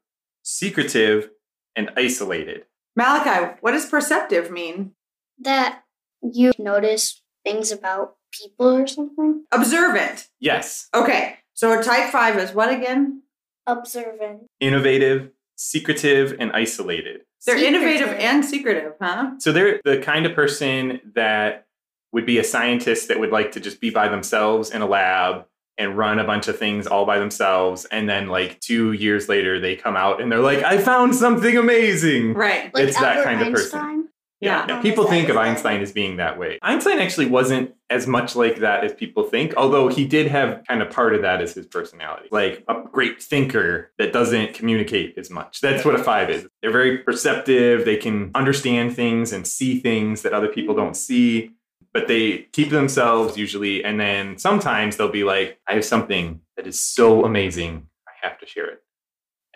secretive, 0.44 1.30
and 1.76 1.92
isolated. 1.98 2.66
Malachi, 2.96 3.58
what 3.62 3.72
does 3.72 3.86
perceptive 3.86 4.52
mean? 4.52 4.92
That 5.40 5.84
you 6.22 6.52
notice 6.58 7.22
things 7.44 7.72
about 7.72 8.16
people 8.32 8.76
or 8.76 8.88
something. 8.88 9.44
Observant. 9.52 10.30
Yes. 10.40 10.88
Okay. 10.94 11.38
So 11.54 11.82
type 11.82 12.12
five 12.12 12.38
is 12.38 12.54
what 12.54 12.72
again? 12.72 13.24
Observant. 13.68 14.44
Innovative, 14.60 15.32
secretive, 15.56 16.36
and 16.40 16.52
isolated. 16.54 17.22
They're 17.46 17.64
innovative 17.64 18.10
and 18.10 18.44
secretive, 18.44 18.94
huh? 19.00 19.32
So 19.40 19.52
they're 19.52 19.80
the 19.84 20.00
kind 20.00 20.26
of 20.26 20.34
person 20.34 21.00
that 21.14 21.68
would 22.12 22.26
be 22.26 22.40
a 22.40 22.44
scientist 22.44 23.08
that 23.10 23.20
would 23.20 23.32
like 23.32 23.52
to 23.52 23.60
just 23.60 23.80
be 23.80 23.90
by 23.90 24.08
themselves 24.08 24.72
in 24.72 24.82
a 24.82 24.86
lab 24.86 25.46
and 25.78 25.98
run 25.98 26.20
a 26.20 26.24
bunch 26.24 26.48
of 26.48 26.58
things 26.58 26.88
all 26.88 27.06
by 27.06 27.20
themselves. 27.20 27.86
And 27.86 28.10
then, 28.10 28.28
like, 28.28 28.60
two 28.62 28.94
years 28.94 29.28
later, 29.28 29.60
they 29.60 29.76
come 29.76 29.96
out 29.96 30.22
and 30.22 30.32
they're 30.32 30.40
like, 30.40 30.64
I 30.64 30.78
found 30.78 31.16
something 31.16 31.58
amazing. 31.58 32.34
Right. 32.34 32.74
Like 32.74 32.86
It's 32.86 33.00
that 33.00 33.18
Albert 33.18 33.24
kind 33.24 33.42
of 33.42 33.54
person. 33.54 33.80
Einstein. 33.80 34.10
Yeah. 34.42 34.66
Yeah. 34.68 34.82
People 34.82 35.08
think 35.08 35.30
of 35.30 35.38
Einstein. 35.38 35.76
Einstein 35.76 35.82
as 35.82 35.92
being 35.92 36.18
that 36.18 36.38
way. 36.38 36.60
Einstein 36.62 37.00
actually 37.00 37.28
wasn't 37.28 37.74
as 37.90 38.06
much 38.06 38.36
like 38.36 38.58
that 38.60 38.84
as 38.84 38.94
people 38.94 39.24
think, 39.24 39.54
although 39.56 39.88
he 39.88 40.06
did 40.06 40.28
have 40.28 40.62
kind 40.68 40.82
of 40.82 40.92
part 40.92 41.16
of 41.16 41.22
that 41.22 41.42
as 41.42 41.54
his 41.54 41.66
personality. 41.66 42.28
Like 42.32 42.64
a 42.68 42.84
great 42.92 43.24
thinker 43.24 43.92
that 43.98 44.12
doesn't 44.12 44.54
communicate 44.54 45.18
as 45.18 45.30
much. 45.30 45.62
That's 45.62 45.86
what 45.86 45.96
a 45.96 46.04
five 46.04 46.30
is. 46.30 46.48
They're 46.62 46.72
very 46.72 47.00
perceptive, 47.00 47.86
they 47.86 47.98
can 47.98 48.32
understand 48.36 48.96
things 48.96 49.32
and 49.32 49.48
see 49.48 49.80
things 49.80 50.24
that 50.24 50.34
other 50.34 50.50
people 50.50 50.76
don't 50.76 50.98
see, 50.98 51.52
but 51.96 52.10
they 52.10 52.40
keep 52.52 52.72
themselves 52.72 53.38
usually. 53.38 53.82
And 53.82 53.98
then 53.98 54.38
sometimes 54.38 54.98
they'll 54.98 55.08
be 55.08 55.24
like, 55.24 55.58
I 55.66 55.76
have 55.76 55.86
something 55.86 56.42
that 56.58 56.68
is 56.68 56.78
so 56.78 57.24
amazing, 57.24 57.88
I 58.06 58.28
have 58.28 58.38
to 58.40 58.46
share 58.46 58.70
it. 58.70 58.82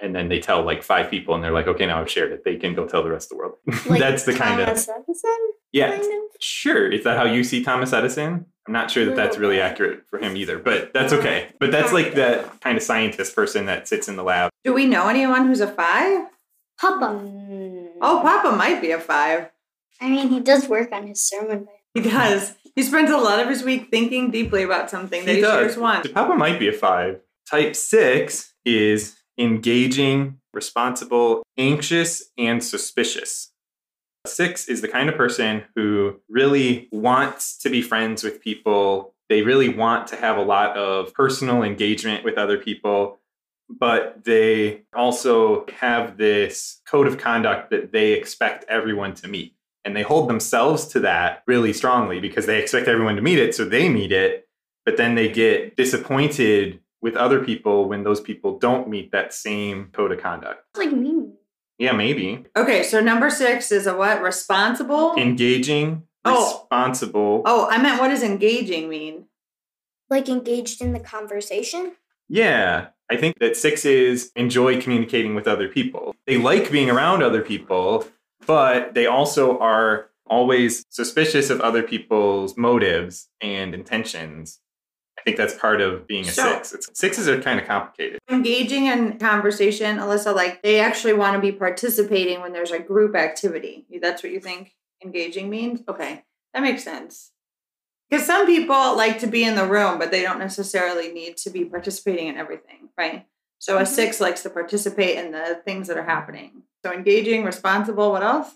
And 0.01 0.15
then 0.15 0.29
they 0.29 0.39
tell 0.39 0.63
like 0.63 0.81
five 0.81 1.11
people, 1.11 1.35
and 1.35 1.43
they're 1.43 1.51
like, 1.51 1.67
okay, 1.67 1.85
now 1.85 1.99
I've 1.99 2.09
shared 2.09 2.31
it. 2.31 2.45
They 2.45 2.55
can 2.55 2.73
go 2.73 2.87
tell 2.87 3.03
the 3.03 3.09
rest 3.09 3.29
of 3.29 3.29
the 3.31 3.39
world. 3.39 3.55
Like 3.89 3.99
That's 3.99 4.23
the 4.23 4.33
kind 4.33 4.61
of 4.61 4.67
Thomas 4.67 4.87
Edison, 4.87 5.51
yeah, 5.73 5.89
kind 5.89 6.01
of. 6.01 6.29
sure. 6.39 6.89
Is 6.89 7.03
that 7.03 7.17
how 7.17 7.25
you 7.25 7.43
see 7.43 7.61
Thomas 7.61 7.91
Edison? 7.91 8.45
I'm 8.65 8.73
not 8.73 8.89
sure 8.89 9.03
that 9.03 9.17
that's 9.17 9.37
really 9.37 9.59
accurate 9.59 10.03
for 10.09 10.17
him 10.17 10.37
either, 10.37 10.57
but 10.59 10.93
that's 10.93 11.11
okay. 11.11 11.49
But 11.59 11.73
that's 11.73 11.91
like 11.91 12.13
that 12.13 12.61
kind 12.61 12.77
of 12.77 12.83
scientist 12.83 13.35
person 13.35 13.65
that 13.65 13.89
sits 13.89 14.07
in 14.07 14.15
the 14.15 14.23
lab. 14.23 14.49
Do 14.63 14.73
we 14.73 14.85
know 14.85 15.09
anyone 15.09 15.45
who's 15.45 15.59
a 15.59 15.67
five? 15.67 16.27
Papa. 16.79 17.21
Oh, 18.01 18.21
Papa 18.23 18.55
might 18.55 18.79
be 18.79 18.91
a 18.91 18.99
five. 18.99 19.49
I 19.99 20.09
mean, 20.09 20.29
he 20.29 20.39
does 20.39 20.69
work 20.69 20.93
on 20.93 21.07
his 21.07 21.21
sermon. 21.21 21.67
He 21.69 21.78
does. 21.95 22.55
He 22.75 22.83
spends 22.83 23.11
a 23.11 23.17
lot 23.17 23.39
of 23.39 23.49
his 23.49 23.63
week 23.63 23.89
thinking 23.91 24.31
deeply 24.31 24.63
about 24.63 24.89
something 24.89 25.25
that 25.25 25.35
he, 25.35 25.41
shares 25.41 25.77
once. 25.77 26.07
So 26.07 26.13
Papa 26.13 26.35
might 26.35 26.59
be 26.59 26.67
a 26.67 26.73
five. 26.73 27.19
Type 27.49 27.75
six 27.75 28.53
is 28.63 29.17
engaging, 29.37 30.39
responsible, 30.53 31.43
anxious, 31.57 32.29
and 32.37 32.63
suspicious. 32.63 33.51
Six 34.27 34.67
is 34.67 34.81
the 34.81 34.87
kind 34.87 35.09
of 35.09 35.15
person 35.15 35.63
who 35.75 36.19
really 36.29 36.89
wants 36.91 37.57
to 37.59 37.69
be 37.69 37.81
friends 37.81 38.23
with 38.23 38.41
people. 38.41 39.15
They 39.29 39.41
really 39.41 39.69
want 39.69 40.07
to 40.07 40.15
have 40.17 40.37
a 40.37 40.41
lot 40.41 40.77
of 40.77 41.13
personal 41.13 41.63
engagement 41.63 42.23
with 42.23 42.37
other 42.37 42.57
people, 42.57 43.19
but 43.69 44.23
they 44.25 44.83
also 44.93 45.65
have 45.79 46.17
this 46.17 46.81
code 46.85 47.07
of 47.07 47.17
conduct 47.17 47.69
that 47.69 47.91
they 47.91 48.13
expect 48.13 48.65
everyone 48.67 49.13
to 49.15 49.27
meet. 49.27 49.55
And 49.85 49.95
they 49.95 50.01
hold 50.03 50.29
themselves 50.29 50.85
to 50.87 50.99
that 51.01 51.43
really 51.47 51.71
strongly 51.73 52.19
because 52.19 52.45
they 52.45 52.61
expect 52.61 52.87
everyone 52.87 53.15
to 53.15 53.21
meet 53.21 53.39
it, 53.39 53.55
so 53.55 53.65
they 53.65 53.89
meet 53.89 54.11
it. 54.11 54.47
But 54.85 54.97
then 54.97 55.15
they 55.15 55.29
get 55.29 55.75
disappointed 55.75 56.79
with 57.01 57.15
other 57.15 57.43
people 57.43 57.87
when 57.87 58.03
those 58.03 58.19
people 58.19 58.59
don't 58.59 58.89
meet 58.89 59.11
that 59.11 59.33
same 59.33 59.89
code 59.93 60.11
of 60.11 60.19
conduct. 60.19 60.63
It's 60.73 60.85
like 60.85 60.91
me. 60.95 61.29
Yeah, 61.77 61.93
maybe. 61.93 62.45
Okay, 62.57 62.83
so 62.83 62.99
number 62.99 63.29
six 63.29 63.71
is 63.71 63.87
a 63.87 63.95
what? 63.95 64.21
Responsible? 64.21 65.15
Engaging, 65.15 66.03
Oh. 66.25 66.45
responsible. 66.69 67.41
oh, 67.45 67.67
I 67.69 67.81
meant 67.81 68.01
what 68.01 68.09
does 68.09 68.21
engaging 68.23 68.89
mean? 68.89 69.25
Like 70.09 70.27
engaged 70.27 70.81
in 70.81 70.91
the 70.91 70.99
conversation. 70.99 71.93
Yeah, 72.27 72.87
I 73.09 73.15
think 73.15 73.39
that 73.39 73.55
sixes 73.55 74.31
enjoy 74.35 74.81
communicating 74.81 75.35
with 75.35 75.47
other 75.47 75.69
people. 75.69 76.15
They 76.27 76.37
like 76.37 76.69
being 76.71 76.89
around 76.89 77.23
other 77.23 77.41
people, 77.41 78.05
but 78.49 78.95
they 78.95 79.05
also 79.05 79.59
are 79.59 80.09
always 80.25 80.83
suspicious 80.89 81.51
of 81.51 81.61
other 81.61 81.83
people's 81.83 82.57
motives 82.57 83.29
and 83.41 83.75
intentions. 83.75 84.59
I 85.19 85.21
think 85.21 85.37
that's 85.37 85.53
part 85.53 85.81
of 85.81 86.07
being 86.07 86.23
a 86.27 86.31
So- 86.31 86.53
six. 86.53 86.73
It's, 86.73 86.89
sixes 86.99 87.29
are 87.29 87.39
kind 87.39 87.59
of 87.59 87.67
complicated. 87.67 88.17
Engaging 88.27 88.87
in 88.87 89.19
conversation, 89.19 89.97
Alyssa, 89.97 90.33
like 90.33 90.63
they 90.63 90.79
actually 90.79 91.13
want 91.13 91.35
to 91.35 91.39
be 91.39 91.51
participating 91.51 92.41
when 92.41 92.51
there's 92.51 92.71
a 92.71 92.79
group 92.79 93.15
activity. 93.15 93.85
That's 94.01 94.23
what 94.23 94.31
you 94.31 94.39
think 94.39 94.73
engaging 95.05 95.47
means? 95.51 95.81
Okay, 95.87 96.23
that 96.55 96.63
makes 96.63 96.83
sense. 96.83 97.31
Because 98.09 98.25
some 98.25 98.47
people 98.47 98.97
like 98.97 99.19
to 99.19 99.27
be 99.27 99.43
in 99.43 99.53
the 99.53 99.67
room, 99.67 99.99
but 99.99 100.09
they 100.09 100.23
don't 100.23 100.39
necessarily 100.39 101.11
need 101.11 101.37
to 101.37 101.51
be 101.51 101.65
participating 101.65 102.27
in 102.27 102.37
everything, 102.37 102.89
right? 102.97 103.27
So 103.59 103.77
a 103.77 103.81
Mhm. 103.81 103.87
six 103.87 104.19
likes 104.21 104.41
to 104.43 104.49
participate 104.49 105.17
in 105.17 105.31
the 105.31 105.61
things 105.65 105.87
that 105.87 105.97
are 105.97 106.03
happening. 106.03 106.63
So 106.83 106.91
engaging, 106.91 107.43
responsible, 107.43 108.11
what 108.11 108.23
else? 108.23 108.55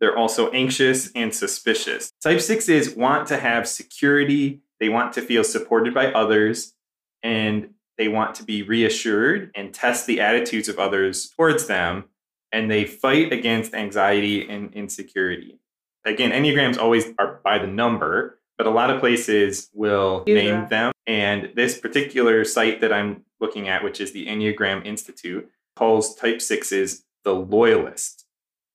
They're 0.00 0.16
also 0.16 0.50
anxious 0.50 1.12
and 1.14 1.32
suspicious. 1.32 2.12
Type 2.22 2.40
sixes 2.40 2.90
want 2.94 3.28
to 3.28 3.36
have 3.36 3.68
security, 3.68 4.60
they 4.80 4.88
want 4.88 5.12
to 5.12 5.22
feel 5.22 5.44
supported 5.44 5.94
by 5.94 6.12
others, 6.12 6.74
and 7.22 7.74
they 7.98 8.08
want 8.08 8.34
to 8.36 8.42
be 8.42 8.62
reassured 8.62 9.52
and 9.54 9.72
test 9.72 10.06
the 10.08 10.20
attitudes 10.20 10.68
of 10.68 10.80
others 10.80 11.30
towards 11.30 11.68
them. 11.68 12.04
And 12.50 12.68
they 12.68 12.84
fight 12.84 13.32
against 13.32 13.74
anxiety 13.74 14.46
and 14.48 14.74
insecurity. 14.74 15.60
Again, 16.04 16.32
Enneagrams 16.32 16.78
always 16.78 17.06
are 17.18 17.40
by 17.44 17.58
the 17.58 17.68
number, 17.68 18.40
but 18.58 18.66
a 18.66 18.70
lot 18.70 18.90
of 18.90 18.98
places 18.98 19.70
will 19.72 20.24
Do 20.24 20.34
name 20.34 20.66
them. 20.68 20.90
And 21.06 21.50
this 21.54 21.78
particular 21.78 22.44
site 22.44 22.80
that 22.80 22.92
I'm 22.92 23.24
looking 23.42 23.68
at, 23.68 23.84
which 23.84 24.00
is 24.00 24.12
the 24.12 24.26
Enneagram 24.26 24.86
Institute, 24.86 25.50
calls 25.76 26.14
type 26.14 26.40
sixes 26.40 27.04
the 27.24 27.34
loyalist. 27.34 28.24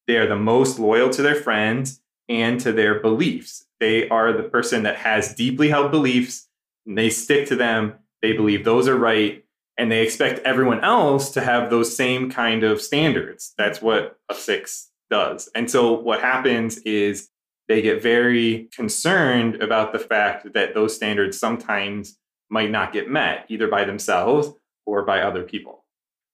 They 0.05 0.17
are 0.17 0.27
the 0.27 0.36
most 0.36 0.77
loyal 0.77 1.09
to 1.09 1.21
their 1.21 1.36
friends 1.36 2.01
and 2.29 2.59
to 2.62 2.71
their 2.71 3.00
beliefs. 3.00 3.65
They 3.79 4.07
are 4.09 4.33
the 4.33 4.43
person 4.43 4.83
that 4.83 4.97
has 4.97 5.33
deeply 5.33 5.69
held 5.69 5.91
beliefs 5.91 6.47
and 6.86 6.97
they 6.97 7.09
stick 7.09 7.47
to 7.47 7.55
them. 7.55 7.95
They 8.21 8.33
believe 8.33 8.63
those 8.63 8.88
are 8.88 8.97
right 8.97 9.43
and 9.77 9.91
they 9.91 10.01
expect 10.01 10.39
everyone 10.39 10.83
else 10.83 11.29
to 11.31 11.41
have 11.41 11.69
those 11.69 11.95
same 11.95 12.31
kind 12.31 12.63
of 12.63 12.81
standards. 12.81 13.53
That's 13.57 13.81
what 13.81 14.19
a 14.29 14.33
six 14.33 14.89
does. 15.09 15.50
And 15.53 15.69
so 15.69 15.93
what 15.93 16.21
happens 16.21 16.77
is 16.79 17.29
they 17.67 17.81
get 17.81 18.01
very 18.01 18.69
concerned 18.74 19.62
about 19.62 19.91
the 19.91 20.00
fact 20.00 20.53
that 20.53 20.74
those 20.74 20.95
standards 20.95 21.39
sometimes 21.39 22.17
might 22.50 22.72
not 22.72 22.94
get 22.94 23.10
met 23.10 23.46
either 23.50 23.68
by 23.68 23.84
themselves 23.84 24.50
or 24.86 25.04
by 25.04 25.22
other 25.22 25.44
people. 25.44 25.84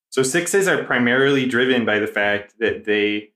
So 0.10 0.22
sixes 0.22 0.68
are 0.68 0.84
primarily 0.84 1.48
driven 1.48 1.86
by 1.86 2.00
the 2.00 2.08
fact 2.08 2.56
that 2.60 2.86
they 2.86 3.32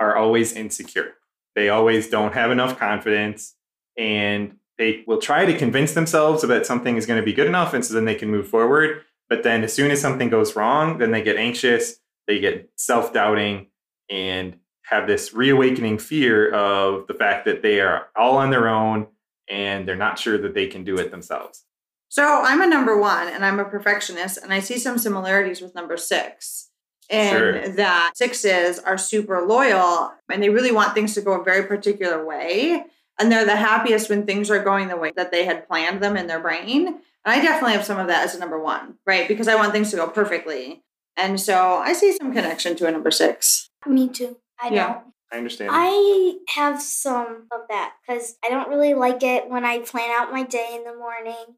are 0.00 0.16
always 0.16 0.52
insecure. 0.52 1.14
They 1.54 1.68
always 1.68 2.08
don't 2.08 2.32
have 2.32 2.50
enough 2.50 2.78
confidence 2.78 3.54
and 3.98 4.56
they 4.78 5.04
will 5.06 5.20
try 5.20 5.44
to 5.44 5.56
convince 5.56 5.92
themselves 5.92 6.42
that 6.42 6.66
something 6.66 6.96
is 6.96 7.04
going 7.04 7.20
to 7.20 7.24
be 7.24 7.34
good 7.34 7.46
enough 7.46 7.74
and 7.74 7.84
so 7.84 7.92
then 7.92 8.06
they 8.06 8.14
can 8.14 8.30
move 8.30 8.48
forward. 8.48 9.02
But 9.28 9.42
then 9.42 9.62
as 9.62 9.72
soon 9.72 9.90
as 9.90 10.00
something 10.00 10.30
goes 10.30 10.56
wrong, 10.56 10.98
then 10.98 11.10
they 11.10 11.22
get 11.22 11.36
anxious, 11.36 11.96
they 12.26 12.38
get 12.38 12.70
self 12.76 13.12
doubting, 13.12 13.68
and 14.10 14.56
have 14.84 15.06
this 15.06 15.32
reawakening 15.32 15.98
fear 15.98 16.52
of 16.52 17.06
the 17.06 17.14
fact 17.14 17.44
that 17.44 17.62
they 17.62 17.80
are 17.80 18.08
all 18.16 18.36
on 18.36 18.50
their 18.50 18.68
own 18.68 19.06
and 19.48 19.86
they're 19.86 19.96
not 19.96 20.18
sure 20.18 20.38
that 20.38 20.54
they 20.54 20.66
can 20.66 20.84
do 20.84 20.96
it 20.98 21.10
themselves. 21.10 21.64
So 22.12 22.42
I'm 22.44 22.60
a 22.60 22.66
number 22.66 22.98
one 23.00 23.26
and 23.28 23.42
I'm 23.42 23.58
a 23.58 23.64
perfectionist, 23.64 24.36
and 24.36 24.52
I 24.52 24.60
see 24.60 24.78
some 24.78 24.98
similarities 24.98 25.62
with 25.62 25.74
number 25.74 25.96
six. 25.96 26.68
And 27.08 27.30
Sure. 27.30 27.68
that 27.70 28.12
sixes 28.18 28.78
are 28.78 28.98
super 28.98 29.40
loyal 29.46 30.12
and 30.28 30.42
they 30.42 30.50
really 30.50 30.72
want 30.72 30.92
things 30.92 31.14
to 31.14 31.22
go 31.22 31.32
a 31.40 31.42
very 31.42 31.66
particular 31.66 32.22
way. 32.22 32.84
And 33.18 33.32
they're 33.32 33.46
the 33.46 33.56
happiest 33.56 34.10
when 34.10 34.26
things 34.26 34.50
are 34.50 34.62
going 34.62 34.88
the 34.88 34.96
way 34.98 35.12
that 35.16 35.32
they 35.32 35.46
had 35.46 35.66
planned 35.66 36.02
them 36.02 36.18
in 36.18 36.26
their 36.26 36.38
brain. 36.38 36.86
And 36.88 37.00
I 37.24 37.40
definitely 37.40 37.72
have 37.72 37.86
some 37.86 37.98
of 37.98 38.08
that 38.08 38.24
as 38.26 38.34
a 38.34 38.38
number 38.38 38.62
one, 38.62 38.98
right? 39.06 39.26
Because 39.26 39.48
I 39.48 39.54
want 39.54 39.72
things 39.72 39.90
to 39.92 39.96
go 39.96 40.06
perfectly. 40.06 40.82
And 41.16 41.40
so 41.40 41.76
I 41.76 41.94
see 41.94 42.14
some 42.14 42.34
connection 42.34 42.76
to 42.76 42.86
a 42.86 42.92
number 42.92 43.10
six. 43.10 43.70
Me 43.86 44.10
too. 44.10 44.36
I 44.60 44.68
Yeah. 44.68 44.86
don't. 44.92 45.04
I 45.32 45.38
understand. 45.38 45.70
I 45.72 46.34
have 46.56 46.82
some 46.82 47.46
of 47.50 47.62
that 47.70 47.94
because 48.06 48.36
I 48.44 48.50
don't 48.50 48.68
really 48.68 48.92
like 48.92 49.22
it 49.22 49.48
when 49.48 49.64
I 49.64 49.78
plan 49.78 50.10
out 50.10 50.30
my 50.30 50.42
day 50.42 50.74
in 50.74 50.84
the 50.84 50.94
morning 50.94 51.56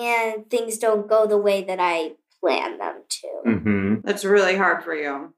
and 0.00 0.48
things 0.50 0.78
don't 0.78 1.08
go 1.08 1.26
the 1.26 1.38
way 1.38 1.62
that 1.64 1.78
I 1.80 2.12
plan 2.40 2.78
them 2.78 3.02
to. 3.08 3.28
hmm 3.58 3.94
That's 4.04 4.24
really 4.24 4.56
hard 4.56 4.82
for 4.82 4.94
you. 4.94 5.34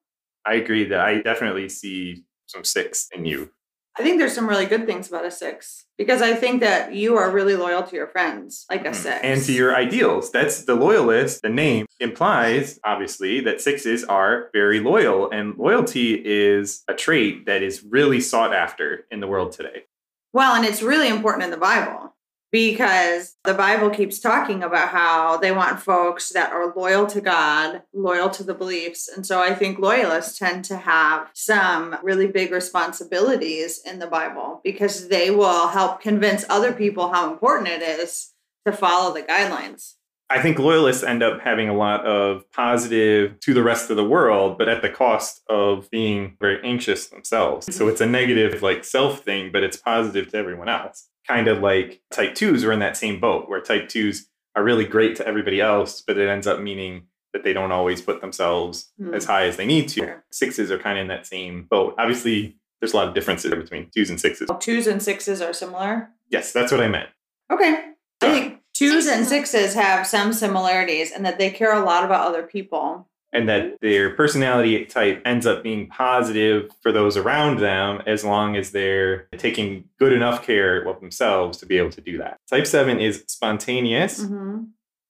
I 0.46 0.54
agree 0.54 0.84
that 0.88 1.00
I 1.00 1.20
definitely 1.22 1.68
see 1.68 2.24
some 2.46 2.64
six 2.64 3.08
in 3.14 3.24
you. 3.24 3.50
I 3.96 4.02
think 4.02 4.18
there's 4.18 4.34
some 4.34 4.48
really 4.48 4.66
good 4.66 4.86
things 4.86 5.06
about 5.08 5.24
a 5.24 5.30
six 5.30 5.84
because 5.96 6.20
I 6.20 6.34
think 6.34 6.60
that 6.62 6.94
you 6.94 7.16
are 7.16 7.30
really 7.30 7.54
loyal 7.54 7.84
to 7.84 7.94
your 7.94 8.08
friends, 8.08 8.66
like 8.68 8.84
a 8.84 8.90
Mhm. 8.90 8.94
six. 8.94 9.20
And 9.22 9.40
to 9.44 9.52
your 9.52 9.74
ideals. 9.76 10.32
That's 10.32 10.64
the 10.64 10.74
loyalist. 10.74 11.42
The 11.42 11.48
name 11.48 11.86
implies, 12.00 12.80
obviously, 12.84 13.38
that 13.40 13.60
sixes 13.60 14.02
are 14.04 14.50
very 14.52 14.80
loyal. 14.80 15.30
And 15.30 15.56
loyalty 15.56 16.20
is 16.24 16.82
a 16.88 16.94
trait 16.94 17.46
that 17.46 17.62
is 17.62 17.84
really 17.84 18.20
sought 18.20 18.52
after 18.52 19.06
in 19.12 19.20
the 19.20 19.28
world 19.28 19.52
today. 19.52 19.84
Well, 20.32 20.56
and 20.56 20.64
it's 20.64 20.82
really 20.82 21.08
important 21.08 21.44
in 21.44 21.50
the 21.52 21.56
Bible 21.56 22.13
because 22.54 23.34
the 23.42 23.52
Bible 23.52 23.90
keeps 23.90 24.20
talking 24.20 24.62
about 24.62 24.90
how 24.90 25.36
they 25.36 25.50
want 25.50 25.80
folks 25.80 26.28
that 26.28 26.52
are 26.52 26.72
loyal 26.76 27.04
to 27.04 27.20
God, 27.20 27.82
loyal 27.92 28.30
to 28.30 28.44
the 28.44 28.54
beliefs. 28.54 29.08
And 29.08 29.26
so 29.26 29.40
I 29.40 29.56
think 29.56 29.80
loyalists 29.80 30.38
tend 30.38 30.64
to 30.66 30.76
have 30.76 31.30
some 31.34 31.96
really 32.00 32.28
big 32.28 32.52
responsibilities 32.52 33.80
in 33.84 33.98
the 33.98 34.06
Bible 34.06 34.60
because 34.62 35.08
they 35.08 35.32
will 35.32 35.66
help 35.66 36.00
convince 36.00 36.44
other 36.48 36.72
people 36.72 37.12
how 37.12 37.32
important 37.32 37.70
it 37.70 37.82
is 37.82 38.34
to 38.64 38.72
follow 38.72 39.12
the 39.12 39.22
guidelines. 39.22 39.94
I 40.30 40.40
think 40.40 40.60
loyalists 40.60 41.02
end 41.02 41.24
up 41.24 41.40
having 41.40 41.68
a 41.68 41.74
lot 41.74 42.06
of 42.06 42.48
positive 42.52 43.40
to 43.40 43.52
the 43.52 43.64
rest 43.64 43.90
of 43.90 43.96
the 43.96 44.04
world, 44.04 44.58
but 44.58 44.68
at 44.68 44.80
the 44.80 44.90
cost 44.90 45.42
of 45.50 45.90
being 45.90 46.36
very 46.40 46.60
anxious 46.62 47.08
themselves. 47.08 47.74
So 47.74 47.88
it's 47.88 48.00
a 48.00 48.06
negative, 48.06 48.62
like 48.62 48.84
self 48.84 49.24
thing, 49.24 49.50
but 49.50 49.64
it's 49.64 49.76
positive 49.76 50.30
to 50.30 50.36
everyone 50.36 50.68
else. 50.68 51.08
Kind 51.26 51.48
of 51.48 51.60
like 51.60 52.02
type 52.10 52.34
twos 52.34 52.64
are 52.64 52.72
in 52.72 52.80
that 52.80 52.96
same 52.96 53.18
boat 53.20 53.48
where 53.48 53.60
type 53.60 53.88
twos 53.88 54.26
are 54.56 54.62
really 54.62 54.84
great 54.84 55.16
to 55.16 55.26
everybody 55.26 55.60
else, 55.60 56.00
but 56.06 56.16
it 56.18 56.28
ends 56.28 56.46
up 56.46 56.60
meaning 56.60 57.06
that 57.32 57.42
they 57.44 57.52
don't 57.52 57.72
always 57.72 58.00
put 58.00 58.20
themselves 58.20 58.92
Hmm. 58.98 59.14
as 59.14 59.24
high 59.24 59.46
as 59.46 59.56
they 59.56 59.66
need 59.66 59.88
to. 59.90 60.16
Sixes 60.30 60.70
are 60.70 60.78
kind 60.78 60.98
of 60.98 61.02
in 61.02 61.08
that 61.08 61.26
same 61.26 61.64
boat. 61.64 61.94
Obviously, 61.98 62.56
there's 62.80 62.92
a 62.92 62.96
lot 62.96 63.08
of 63.08 63.14
differences 63.14 63.50
between 63.52 63.90
twos 63.94 64.10
and 64.10 64.20
sixes. 64.20 64.48
Twos 64.60 64.86
and 64.86 65.02
sixes 65.02 65.40
are 65.40 65.52
similar. 65.52 66.10
Yes, 66.28 66.52
that's 66.52 66.70
what 66.70 66.80
I 66.80 66.88
meant. 66.88 67.08
Okay. 67.50 67.90
I 68.20 68.32
think 68.32 68.60
twos 68.74 69.06
and 69.06 69.26
sixes 69.26 69.74
have 69.74 70.06
some 70.06 70.32
similarities 70.32 71.10
and 71.10 71.24
that 71.26 71.38
they 71.38 71.50
care 71.50 71.72
a 71.72 71.84
lot 71.84 72.04
about 72.04 72.26
other 72.26 72.42
people. 72.44 73.08
And 73.34 73.48
that 73.48 73.78
their 73.82 74.10
personality 74.14 74.84
type 74.86 75.20
ends 75.26 75.44
up 75.44 75.62
being 75.62 75.88
positive 75.88 76.70
for 76.82 76.92
those 76.92 77.16
around 77.16 77.58
them 77.58 78.00
as 78.06 78.24
long 78.24 78.56
as 78.56 78.70
they're 78.70 79.26
taking 79.36 79.84
good 79.98 80.12
enough 80.12 80.46
care 80.46 80.80
of 80.88 81.00
themselves 81.00 81.58
to 81.58 81.66
be 81.66 81.76
able 81.76 81.90
to 81.90 82.00
do 82.00 82.16
that. 82.16 82.38
Type 82.48 82.66
7 82.66 82.98
is 83.00 83.24
spontaneous, 83.26 84.20
Mm-hmm. 84.22 84.62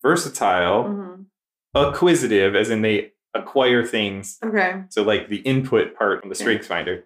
versatile, 0.02 0.84
Mm-hmm. 0.84 1.22
acquisitive, 1.76 2.54
as 2.56 2.70
in 2.70 2.82
they 2.82 3.12
acquire 3.34 3.84
things. 3.84 4.38
Okay. 4.44 4.82
So, 4.88 5.02
like 5.02 5.28
the 5.28 5.38
input 5.38 5.96
part 5.96 6.22
of 6.22 6.28
the 6.28 6.34
strengths 6.34 6.66
finder, 6.66 7.04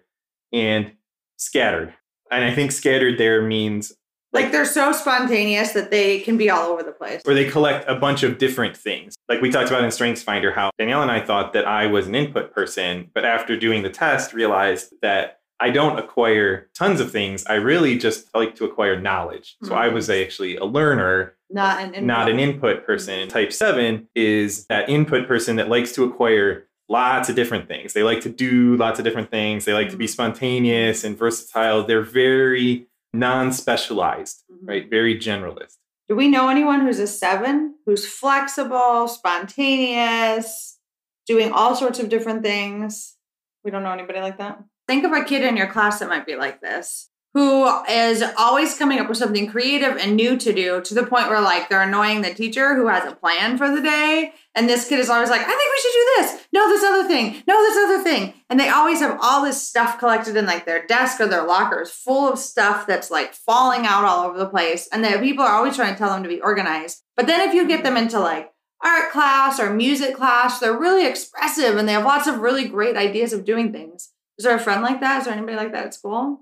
and 0.53 0.91
scattered. 1.37 1.93
And 2.31 2.43
I 2.45 2.53
think 2.53 2.71
scattered 2.71 3.17
there 3.17 3.41
means 3.41 3.91
Like 4.31 4.51
they're 4.51 4.65
so 4.65 4.91
spontaneous 4.91 5.71
that 5.73 5.89
they 5.91 6.19
can 6.19 6.37
be 6.37 6.49
all 6.49 6.69
over 6.71 6.83
the 6.83 6.91
place. 6.91 7.21
or 7.25 7.33
they 7.33 7.49
collect 7.49 7.89
a 7.89 7.95
bunch 7.95 8.23
of 8.23 8.37
different 8.37 8.77
things. 8.77 9.15
Like 9.27 9.41
we 9.41 9.49
talked 9.49 9.69
about 9.69 9.83
in 9.83 9.91
Strengths 9.91 10.21
Finder, 10.21 10.51
how 10.51 10.71
Danielle 10.77 11.01
and 11.01 11.11
I 11.11 11.19
thought 11.19 11.53
that 11.53 11.67
I 11.67 11.87
was 11.87 12.07
an 12.07 12.15
input 12.15 12.53
person, 12.53 13.09
but 13.13 13.25
after 13.25 13.57
doing 13.57 13.81
the 13.83 13.89
test, 13.89 14.33
realized 14.33 14.93
that 15.01 15.39
I 15.59 15.71
don't 15.71 15.99
acquire 15.99 16.69
tons 16.73 16.99
of 16.99 17.11
things. 17.11 17.45
I 17.45 17.55
really 17.55 17.97
just 17.97 18.33
like 18.33 18.55
to 18.55 18.65
acquire 18.65 18.99
knowledge. 18.99 19.57
So 19.63 19.75
I 19.75 19.89
was 19.89 20.07
mm-hmm. 20.07 20.23
actually 20.23 20.55
a 20.55 20.63
learner, 20.63 21.35
Not 21.49 21.79
an 21.81 21.89
input. 21.89 22.03
not 22.03 22.29
an 22.29 22.39
input 22.39 22.85
person. 22.85 23.27
Type 23.27 23.51
seven 23.51 24.07
is 24.15 24.65
that 24.67 24.89
input 24.89 25.27
person 25.27 25.57
that 25.57 25.67
likes 25.67 25.91
to 25.93 26.03
acquire 26.03 26.67
lots 26.87 27.29
of 27.29 27.35
different 27.35 27.67
things. 27.67 27.93
They 27.93 28.03
like 28.03 28.21
to 28.21 28.29
do 28.29 28.75
lots 28.77 28.99
of 28.99 29.05
different 29.05 29.29
things. 29.29 29.65
They 29.65 29.73
like 29.73 29.89
to 29.89 29.97
be 29.97 30.05
mm-hmm. 30.05 30.11
spontaneous 30.11 31.03
and 31.03 31.17
versatile. 31.17 31.83
They're 31.83 32.01
very 32.01 32.87
non 33.13 33.51
specialized, 33.51 34.43
Mhm. 34.51 34.67
right? 34.67 34.89
Very 34.89 35.17
generalist. 35.17 35.77
Do 36.07 36.15
we 36.15 36.27
know 36.27 36.49
anyone 36.49 36.81
who's 36.81 36.99
a 36.99 37.07
seven 37.07 37.75
who's 37.85 38.07
flexible, 38.07 39.07
spontaneous, 39.07 40.79
doing 41.27 41.51
all 41.51 41.75
sorts 41.75 41.99
of 41.99 42.09
different 42.09 42.43
things? 42.43 43.15
We 43.63 43.71
don't 43.71 43.83
know 43.83 43.91
anybody 43.91 44.19
like 44.19 44.37
that. 44.37 44.63
Think 44.87 45.03
of 45.05 45.11
a 45.11 45.23
kid 45.23 45.43
in 45.43 45.55
your 45.57 45.67
class 45.67 45.99
that 45.99 46.09
might 46.09 46.25
be 46.25 46.35
like 46.35 46.61
this, 46.61 47.09
who 47.33 47.67
is 47.87 48.23
always 48.37 48.77
coming 48.77 48.99
up 48.99 49.07
with 49.07 49.17
something 49.17 49.47
creative 49.47 49.97
and 49.97 50.15
new 50.15 50.35
to 50.35 50.51
do 50.51 50.81
to 50.81 50.93
the 50.95 51.05
point 51.05 51.29
where 51.29 51.41
like 51.41 51.69
they're 51.69 51.81
annoying 51.81 52.21
the 52.21 52.33
teacher 52.33 52.75
who 52.75 52.87
has 52.87 53.05
a 53.05 53.15
plan 53.15 53.57
for 53.57 53.69
the 53.69 53.81
day. 53.81 54.33
And 54.55 54.67
this 54.67 54.89
kid 54.89 54.99
is 54.99 55.09
always 55.09 55.29
like, 55.29 55.41
I 55.41 55.45
think 55.45 55.59
we 55.59 55.81
should 55.81 55.93
do 55.93 56.07
this. 56.17 56.47
No, 56.51 56.69
this 56.69 56.83
other 56.83 57.07
thing. 57.07 57.43
No, 57.47 57.61
this 57.61 57.77
other 57.77 58.03
thing. 58.03 58.33
And 58.49 58.59
they 58.59 58.69
always 58.69 58.99
have 58.99 59.19
all 59.21 59.43
this 59.43 59.61
stuff 59.61 59.99
collected 59.99 60.35
in 60.35 60.47
like 60.47 60.65
their 60.65 60.87
desk 60.87 61.21
or 61.21 61.27
their 61.27 61.45
lockers 61.45 61.91
full 61.91 62.31
of 62.31 62.39
stuff 62.39 62.87
that's 62.87 63.11
like 63.11 63.35
falling 63.35 63.85
out 63.85 64.05
all 64.05 64.25
over 64.25 64.39
the 64.39 64.49
place. 64.49 64.89
And 64.91 65.03
that 65.03 65.21
people 65.21 65.45
are 65.45 65.55
always 65.55 65.75
trying 65.75 65.93
to 65.93 65.99
tell 65.99 66.09
them 66.09 66.23
to 66.23 66.29
be 66.29 66.41
organized. 66.41 67.03
But 67.15 67.27
then 67.27 67.47
if 67.47 67.53
you 67.53 67.67
get 67.67 67.83
them 67.83 67.95
into 67.95 68.19
like 68.19 68.51
art 68.83 69.11
class 69.11 69.59
or 69.59 69.71
music 69.71 70.15
class, 70.15 70.59
they're 70.59 70.77
really 70.77 71.05
expressive 71.05 71.77
and 71.77 71.87
they 71.87 71.93
have 71.93 72.05
lots 72.05 72.27
of 72.27 72.39
really 72.39 72.67
great 72.67 72.97
ideas 72.97 73.33
of 73.33 73.45
doing 73.45 73.71
things. 73.71 74.09
Is 74.39 74.45
there 74.45 74.55
a 74.55 74.59
friend 74.59 74.81
like 74.81 74.99
that? 75.01 75.19
Is 75.19 75.25
there 75.25 75.33
anybody 75.33 75.57
like 75.57 75.73
that 75.73 75.85
at 75.85 75.93
school? 75.93 76.41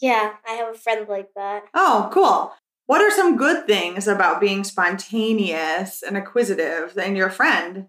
Yeah, 0.00 0.34
I 0.48 0.52
have 0.54 0.74
a 0.74 0.78
friend 0.78 1.06
like 1.08 1.28
that. 1.36 1.64
Oh, 1.74 2.10
cool. 2.12 2.52
What 2.86 3.00
are 3.00 3.10
some 3.10 3.36
good 3.36 3.66
things 3.66 4.08
about 4.08 4.40
being 4.40 4.64
spontaneous 4.64 6.02
and 6.02 6.16
acquisitive 6.16 6.98
and 6.98 7.16
your 7.16 7.30
friend? 7.30 7.86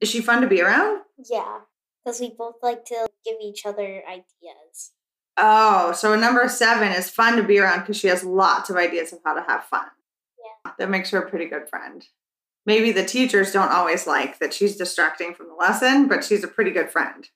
Is 0.00 0.08
she 0.08 0.20
fun 0.20 0.40
to 0.42 0.46
be 0.46 0.62
around? 0.62 1.02
Yeah, 1.30 1.60
because 2.04 2.20
we 2.20 2.30
both 2.30 2.56
like 2.62 2.84
to 2.86 3.08
give 3.24 3.36
each 3.42 3.66
other 3.66 4.02
ideas. 4.08 4.92
Oh, 5.36 5.92
so 5.92 6.14
number 6.16 6.48
seven 6.48 6.92
is 6.92 7.10
fun 7.10 7.36
to 7.36 7.42
be 7.42 7.58
around 7.58 7.80
because 7.80 7.96
she 7.96 8.08
has 8.08 8.24
lots 8.24 8.70
of 8.70 8.76
ideas 8.76 9.12
of 9.12 9.18
how 9.24 9.34
to 9.34 9.44
have 9.46 9.64
fun. 9.64 9.86
Yeah. 10.38 10.72
That 10.78 10.90
makes 10.90 11.10
her 11.10 11.18
a 11.18 11.28
pretty 11.28 11.46
good 11.46 11.68
friend. 11.68 12.06
Maybe 12.64 12.92
the 12.92 13.04
teachers 13.04 13.52
don't 13.52 13.70
always 13.70 14.06
like 14.06 14.38
that 14.38 14.54
she's 14.54 14.76
distracting 14.76 15.34
from 15.34 15.48
the 15.48 15.54
lesson, 15.54 16.08
but 16.08 16.24
she's 16.24 16.42
a 16.42 16.48
pretty 16.48 16.70
good 16.70 16.90
friend. 16.90 17.28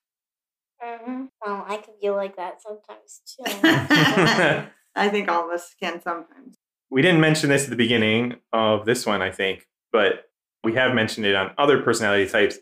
Mm-hmm. 0.83 1.25
Well, 1.45 1.65
I 1.69 1.77
can 1.77 1.95
feel 2.01 2.15
like 2.15 2.37
that 2.37 2.63
sometimes 2.63 3.21
too. 3.27 3.45
I 4.97 5.09
think 5.09 5.29
all 5.29 5.45
of 5.45 5.51
us 5.51 5.75
can 5.81 6.01
sometimes. 6.03 6.57
we 6.91 7.03
didn't 7.03 7.21
mention 7.21 7.49
this 7.51 7.65
at 7.65 7.71
the 7.71 7.77
beginning 7.77 8.37
of 8.53 8.85
this 8.87 9.07
one, 9.07 9.23
I 9.23 9.31
think, 9.31 9.67
but 9.93 10.31
we 10.65 10.75
have 10.75 10.95
mentioned 10.95 11.27
it 11.27 11.35
on 11.35 11.53
other 11.59 11.81
personality 11.83 12.29
types. 12.29 12.59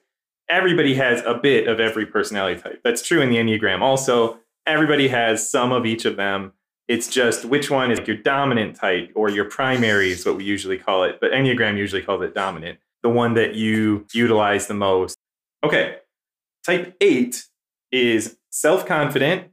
Everybody 0.50 0.94
has 0.94 1.22
a 1.26 1.34
bit 1.34 1.68
of 1.68 1.80
every 1.80 2.06
personality 2.06 2.60
type. 2.60 2.80
That's 2.84 3.06
true 3.06 3.20
in 3.20 3.30
the 3.30 3.36
Enneagram. 3.36 3.80
Also, 3.80 4.38
everybody 4.66 5.08
has 5.08 5.50
some 5.50 5.72
of 5.72 5.86
each 5.86 6.04
of 6.04 6.16
them. 6.16 6.52
It's 6.86 7.08
just 7.08 7.44
which 7.44 7.70
one 7.70 7.90
is 7.90 8.00
your 8.06 8.16
dominant 8.16 8.76
type 8.76 9.10
or 9.14 9.28
your 9.30 9.44
primary 9.44 10.10
is 10.10 10.24
what 10.24 10.36
we 10.36 10.44
usually 10.44 10.78
call 10.78 11.04
it, 11.04 11.18
but 11.20 11.32
Enneagram 11.32 11.76
usually 11.76 12.02
calls 12.02 12.22
it 12.22 12.34
dominant, 12.34 12.78
the 13.02 13.10
one 13.10 13.34
that 13.34 13.54
you 13.54 14.06
utilize 14.12 14.66
the 14.68 14.74
most. 14.74 15.16
Okay, 15.64 15.96
type 16.64 16.96
eight 17.00 17.44
is 17.92 18.36
self 18.50 18.86
confident, 18.86 19.48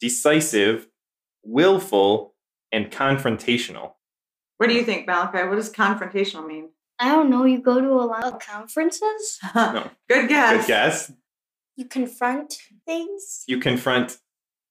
decisive, 0.00 0.88
willful, 1.42 2.34
and 2.72 2.90
confrontational. 2.90 3.92
What 4.58 4.68
do 4.68 4.74
you 4.74 4.84
think, 4.84 5.06
Malachi? 5.06 5.46
What 5.48 5.56
does 5.56 5.72
confrontational 5.72 6.46
mean? 6.46 6.70
I 6.98 7.08
don't 7.08 7.28
know. 7.28 7.44
You 7.44 7.60
go 7.60 7.80
to 7.80 7.88
a 7.88 8.06
lot 8.06 8.24
of 8.24 8.38
conferences. 8.38 9.40
Good 9.54 10.28
guess. 10.28 10.58
Good 10.58 10.66
guess. 10.66 11.12
You 11.76 11.86
confront 11.86 12.58
things. 12.86 13.44
You 13.48 13.58
confront 13.58 14.18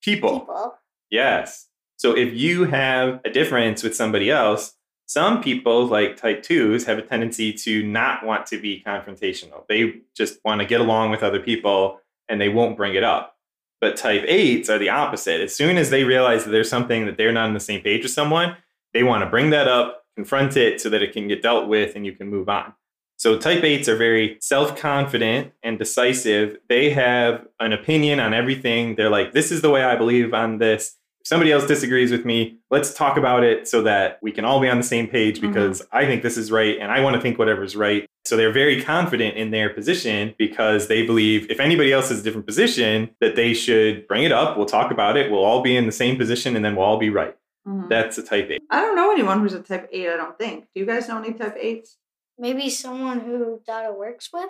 people. 0.01 0.39
People. 0.39 0.75
Yes. 1.11 1.67
So 1.97 2.15
if 2.15 2.33
you 2.33 2.65
have 2.65 3.19
a 3.25 3.29
difference 3.29 3.83
with 3.83 3.95
somebody 3.95 4.29
else, 4.29 4.75
some 5.05 5.43
people, 5.43 5.85
like 5.85 6.15
type 6.15 6.43
twos, 6.43 6.85
have 6.85 6.97
a 6.97 7.01
tendency 7.01 7.51
to 7.53 7.83
not 7.83 8.25
want 8.25 8.45
to 8.47 8.59
be 8.59 8.81
confrontational. 8.85 9.67
They 9.67 10.01
just 10.15 10.39
want 10.45 10.61
to 10.61 10.67
get 10.67 10.81
along 10.81 11.11
with 11.11 11.23
other 11.23 11.39
people 11.39 11.99
and 12.29 12.39
they 12.39 12.49
won't 12.49 12.77
bring 12.77 12.95
it 12.95 13.03
up. 13.03 13.35
But 13.81 13.97
type 13.97 14.23
eights 14.27 14.69
are 14.69 14.79
the 14.79 14.89
opposite. 14.89 15.41
As 15.41 15.55
soon 15.55 15.77
as 15.77 15.89
they 15.89 16.03
realize 16.03 16.45
that 16.45 16.51
there's 16.51 16.69
something 16.69 17.05
that 17.05 17.17
they're 17.17 17.33
not 17.33 17.47
on 17.47 17.53
the 17.53 17.59
same 17.59 17.81
page 17.81 18.03
with 18.03 18.11
someone, 18.11 18.55
they 18.93 19.03
want 19.03 19.23
to 19.23 19.29
bring 19.29 19.49
that 19.49 19.67
up, 19.67 20.05
confront 20.15 20.55
it 20.55 20.79
so 20.79 20.89
that 20.89 21.01
it 21.01 21.11
can 21.11 21.27
get 21.27 21.41
dealt 21.41 21.67
with 21.67 21.95
and 21.95 22.05
you 22.05 22.13
can 22.13 22.29
move 22.29 22.47
on. 22.47 22.73
So 23.17 23.37
type 23.37 23.63
eights 23.63 23.87
are 23.87 23.95
very 23.95 24.37
self-confident 24.41 25.53
and 25.63 25.77
decisive. 25.77 26.57
They 26.69 26.89
have 26.91 27.45
an 27.59 27.73
opinion 27.73 28.19
on 28.19 28.33
everything. 28.33 28.95
They're 28.95 29.09
like, 29.09 29.33
this 29.33 29.51
is 29.51 29.61
the 29.61 29.69
way 29.69 29.83
I 29.83 29.95
believe 29.95 30.33
on 30.33 30.57
this. 30.57 30.97
If 31.23 31.27
somebody 31.29 31.53
else 31.53 31.65
disagrees 31.65 32.11
with 32.11 32.25
me, 32.25 32.57
let's 32.69 32.93
talk 32.93 33.15
about 33.17 33.45
it 33.45 33.65
so 33.65 33.81
that 33.83 34.19
we 34.21 34.33
can 34.33 34.43
all 34.43 34.59
be 34.59 34.67
on 34.67 34.75
the 34.75 34.83
same 34.83 35.07
page 35.07 35.39
Mhm. 35.39 35.47
because 35.53 35.81
I 35.93 36.05
think 36.05 36.21
this 36.21 36.37
is 36.37 36.51
right 36.51 36.77
and 36.77 36.91
I 36.91 36.99
want 36.99 37.15
to 37.15 37.21
think 37.21 37.39
whatever's 37.39 37.77
right. 37.77 38.05
So 38.25 38.35
they're 38.35 38.51
very 38.51 38.81
confident 38.81 39.37
in 39.37 39.51
their 39.51 39.69
position 39.69 40.35
because 40.37 40.87
they 40.89 41.05
believe 41.05 41.49
if 41.49 41.61
anybody 41.61 41.93
else 41.93 42.09
has 42.09 42.19
a 42.19 42.23
different 42.23 42.45
position, 42.45 43.09
that 43.21 43.37
they 43.37 43.53
should 43.53 44.05
bring 44.07 44.23
it 44.23 44.33
up. 44.33 44.57
We'll 44.57 44.65
talk 44.65 44.91
about 44.91 45.15
it. 45.15 45.31
We'll 45.31 45.45
all 45.45 45.61
be 45.61 45.77
in 45.77 45.85
the 45.85 45.93
same 45.93 46.17
position 46.17 46.57
and 46.57 46.65
then 46.65 46.75
we'll 46.75 46.85
all 46.85 46.97
be 46.99 47.09
right. 47.09 47.37
Mhm. 47.65 47.87
That's 47.87 48.17
a 48.17 48.23
type 48.23 48.49
eight. 48.51 48.61
I 48.69 48.81
don't 48.81 48.97
know 48.97 49.09
anyone 49.13 49.39
who's 49.39 49.53
a 49.53 49.61
type 49.61 49.87
eight, 49.93 50.09
I 50.09 50.17
don't 50.17 50.37
think. 50.37 50.65
Do 50.75 50.81
you 50.81 50.85
guys 50.85 51.07
know 51.07 51.19
any 51.19 51.31
type 51.33 51.55
eights? 51.57 51.97
Maybe 52.37 52.69
someone 52.69 53.21
who 53.21 53.61
Dada 53.65 53.93
works 53.93 54.29
with. 54.33 54.49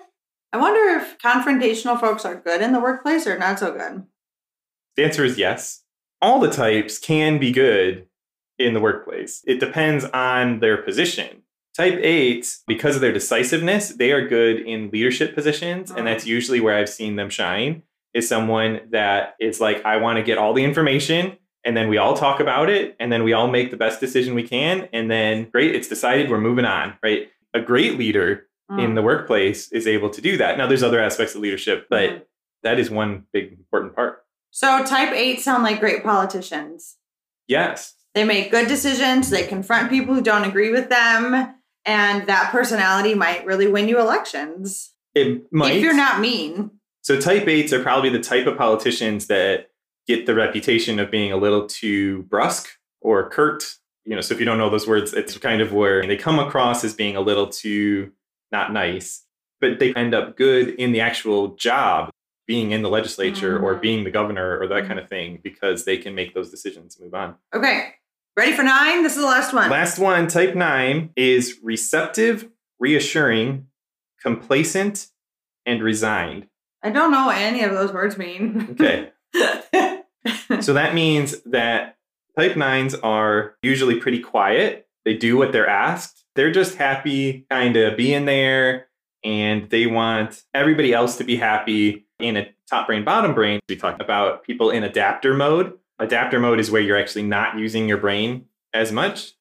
I 0.52 0.58
wonder 0.58 0.80
if 1.00 1.20
confrontational 1.20 2.00
folks 2.00 2.26
are 2.26 2.34
good 2.36 2.62
in 2.64 2.74
the 2.74 2.80
workplace 2.80 3.28
or 3.28 3.38
not 3.38 3.60
so 3.60 3.72
good. 3.72 4.04
The 4.96 5.04
answer 5.04 5.24
is 5.24 5.38
yes. 5.38 5.83
All 6.24 6.40
the 6.40 6.50
types 6.50 6.98
can 7.00 7.38
be 7.38 7.52
good 7.52 8.08
in 8.58 8.74
the 8.74 8.80
workplace. 8.80 9.44
It 9.46 9.60
depends 9.60 10.06
on 10.06 10.60
their 10.62 10.78
position. 10.78 11.44
Type 11.76 12.00
8, 12.02 12.58
because 12.66 12.96
of 12.96 13.02
their 13.02 13.12
decisiveness, 13.12 13.90
they 13.90 14.12
are 14.14 14.26
good 14.26 14.60
in 14.62 14.90
leadership 14.92 15.36
positions, 15.36 15.92
and 15.92 16.08
that's 16.08 16.26
usually 16.26 16.62
where 16.62 16.78
I've 16.78 16.88
seen 16.88 17.18
them 17.18 17.30
shine. 17.30 17.84
Is 18.14 18.30
someone 18.30 18.80
that 18.92 19.36
is 19.40 19.60
like, 19.60 19.84
I 19.84 19.98
want 19.98 20.18
to 20.18 20.24
get 20.24 20.38
all 20.38 20.54
the 20.54 20.64
information 20.64 21.36
and 21.66 21.76
then 21.76 21.90
we 21.90 21.98
all 21.98 22.16
talk 22.16 22.40
about 22.40 22.70
it 22.70 22.96
and 23.00 23.12
then 23.12 23.24
we 23.24 23.34
all 23.34 23.48
make 23.48 23.72
the 23.72 23.78
best 23.78 24.00
decision 24.00 24.34
we 24.36 24.48
can 24.48 24.88
and 24.94 25.10
then 25.12 25.50
great 25.50 25.74
it's 25.76 25.88
decided 25.88 26.30
we're 26.30 26.40
moving 26.40 26.66
on 26.66 26.94
right 27.04 27.30
a 27.54 27.60
great 27.62 27.98
leader 27.98 28.48
Mm. 28.72 28.82
in 28.82 28.96
the 28.96 29.02
workplace 29.02 29.70
is 29.74 29.86
able 29.88 30.10
to 30.10 30.22
do 30.22 30.38
that 30.38 30.58
now 30.58 30.66
there's 30.68 30.84
other 30.84 31.02
aspects 31.02 31.36
of 31.36 31.42
leadership 31.42 31.86
but 31.90 32.10
Mhm. 32.10 32.22
that 32.64 32.80
is 32.80 32.90
one 32.90 33.26
big 33.34 33.52
important 33.52 33.94
part 33.94 34.23
So 34.56 34.86
type 34.86 35.12
eight 35.14 35.42
sound 35.42 35.64
like 35.64 35.80
great 35.80 36.04
politicians. 36.04 36.98
yes. 37.48 37.96
They 38.14 38.24
make 38.24 38.52
good 38.52 38.68
decisions. 38.68 39.32
They 39.32 39.48
confront 39.48 39.90
people 39.90 40.14
who 40.14 40.22
don't 40.22 40.44
agree 40.44 40.70
with 40.70 40.88
them, 40.90 41.56
and 41.84 42.28
that 42.28 42.52
personality 42.52 43.16
might 43.16 43.44
really 43.44 43.66
win 43.66 43.88
you 43.88 44.00
elections. 44.00 44.94
It 45.16 45.52
might. 45.52 45.78
If 45.78 45.82
you're 45.82 45.96
not 45.96 46.20
mean. 46.20 46.70
so 47.02 47.20
type 47.20 47.46
8s 47.46 47.72
are 47.72 47.82
probably 47.82 48.12
the 48.12 48.20
type 48.20 48.46
of 48.46 48.56
politicians 48.56 49.26
that 49.28 49.72
get 50.06 50.28
the 50.28 50.36
reputation 50.36 51.00
of 51.00 51.10
being 51.10 51.32
a 51.32 51.38
little 51.38 51.66
too 51.66 52.22
brusque 52.30 52.70
or 53.02 53.28
curt. 53.32 53.78
You 54.06 54.14
know 54.14 54.22
so 54.22 54.36
if 54.36 54.40
you 54.40 54.46
don't 54.46 54.60
know 54.60 54.70
those 54.70 54.88
words 54.88 55.14
it's 55.14 55.36
kind 55.40 55.62
of 55.62 55.74
where 55.74 56.06
they 56.06 56.18
come 56.18 56.38
across 56.38 56.84
as 56.84 56.94
being 56.94 57.16
a 57.16 57.22
little 57.22 57.48
too 57.48 58.12
not 58.52 58.72
nice. 58.72 59.24
But 59.60 59.80
they 59.80 59.96
end 59.96 60.14
up 60.14 60.38
good 60.38 60.70
in 60.70 60.92
the 60.92 61.00
actual 61.00 61.56
job 61.56 62.12
being 62.48 62.72
in 62.72 62.82
the 62.82 62.90
legislature 62.90 63.58
or 63.58 63.76
Mm. 63.76 63.82
being 63.82 64.04
the 64.04 64.12
governor 64.12 64.58
or 64.60 64.68
that 64.68 64.84
Mm. 64.84 64.88
kind 64.88 65.00
of 65.00 65.08
thing 65.10 65.40
because 65.44 65.86
they 65.86 65.98
can 65.98 66.14
make 66.16 66.34
those 66.34 66.50
decisions 66.52 66.96
and 66.98 67.06
move 67.06 67.14
on 67.14 67.36
Okay, 67.56 67.94
ready 68.38 68.52
for 68.54 68.64
nine? 68.64 69.04
This 69.04 69.14
is 69.16 69.22
the 69.22 69.28
last 69.28 69.54
one. 69.54 69.70
last 69.70 69.98
one 70.00 70.28
type 70.28 70.56
9 70.56 71.12
is 71.16 71.60
receptive 71.64 72.50
reassuring 72.80 73.68
complacent 74.22 75.08
and 75.66 75.82
resigned 75.84 76.48
I 76.86 76.90
don't 76.90 77.12
know 77.12 77.28
what 77.28 77.38
any 77.38 77.64
of 77.64 77.72
those 77.72 77.94
words 77.94 78.18
mean. 78.18 78.70
okay 78.80 79.12
So 80.62 80.74
that 80.74 80.94
means 80.94 81.42
that 81.44 81.98
type 82.38 82.56
nines 82.56 82.96
are 82.96 83.56
usually 83.62 84.00
pretty 84.00 84.20
quiet. 84.20 84.88
They 85.06 85.16
do 85.16 85.36
what 85.38 85.52
they're 85.52 85.68
asked. 85.68 86.24
They're 86.36 86.52
just 86.52 86.76
happy 86.76 87.46
kind 87.50 87.76
of 87.76 87.98
being 87.98 88.26
there 88.26 88.88
and 89.24 89.70
they 89.70 89.86
want 89.88 90.42
everybody 90.54 90.94
else 90.94 91.18
to 91.18 91.24
be 91.26 91.36
happy 91.36 92.06
in 92.24 92.38
a 92.38 92.48
top 92.70 92.88
brain, 92.88 93.04
bottom 93.04 93.34
brain. 93.34 93.60
We 93.68 93.76
talked 93.76 94.02
about 94.02 94.44
people 94.44 94.70
in 94.72 94.84
adapter 94.84 95.34
mode. 95.34 95.74
Adapter 96.00 96.40
mode 96.40 96.60
is 96.60 96.72
where 96.72 96.82
you're 96.82 96.98
actually 96.98 97.24
not 97.24 97.58
using 97.58 97.88
your 97.88 97.98
brain 97.98 98.46
as 98.74 98.92
much. 98.92 99.34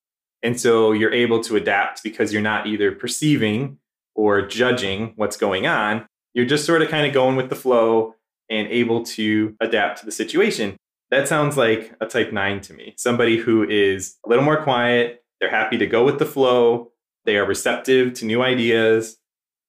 And 0.43 0.61
so 0.61 0.93
you're 0.93 1.13
able 1.13 1.41
to 1.45 1.57
adapt 1.57 2.03
because 2.03 2.33
you're 2.33 2.43
not 2.43 2.67
either 2.67 2.93
perceiving 2.93 3.79
or 4.15 4.43
judging 4.43 5.13
what's 5.17 5.37
going 5.37 5.67
on. 5.67 6.07
You're 6.35 6.47
just 6.47 6.67
sort 6.67 6.83
of 6.83 6.89
kind 6.89 7.07
of 7.07 7.15
going 7.15 7.37
with 7.37 7.49
the 7.49 7.57
flow 7.57 8.17
and 8.51 8.69
able 8.69 9.05
to 9.05 9.57
adapt 9.61 10.01
to 10.01 10.07
the 10.07 10.13
situation. 10.13 10.77
That 11.11 11.29
sounds 11.29 11.57
like 11.57 11.95
a 12.01 12.07
type 12.07 12.33
9 12.33 12.61
to 12.63 12.75
me. 12.75 12.95
Somebody 12.97 13.37
who 13.37 13.69
is 13.69 14.17
a 14.27 14.29
little 14.29 14.45
more 14.45 14.63
quiet, 14.63 15.25
they're 15.41 15.51
happy 15.51 15.79
to 15.79 15.87
go 15.87 16.05
with 16.05 16.19
the 16.19 16.27
flow, 16.27 16.91
they 17.25 17.37
are 17.37 17.47
receptive 17.47 18.15
to 18.15 18.25
new 18.25 18.43
ideas. 18.43 19.17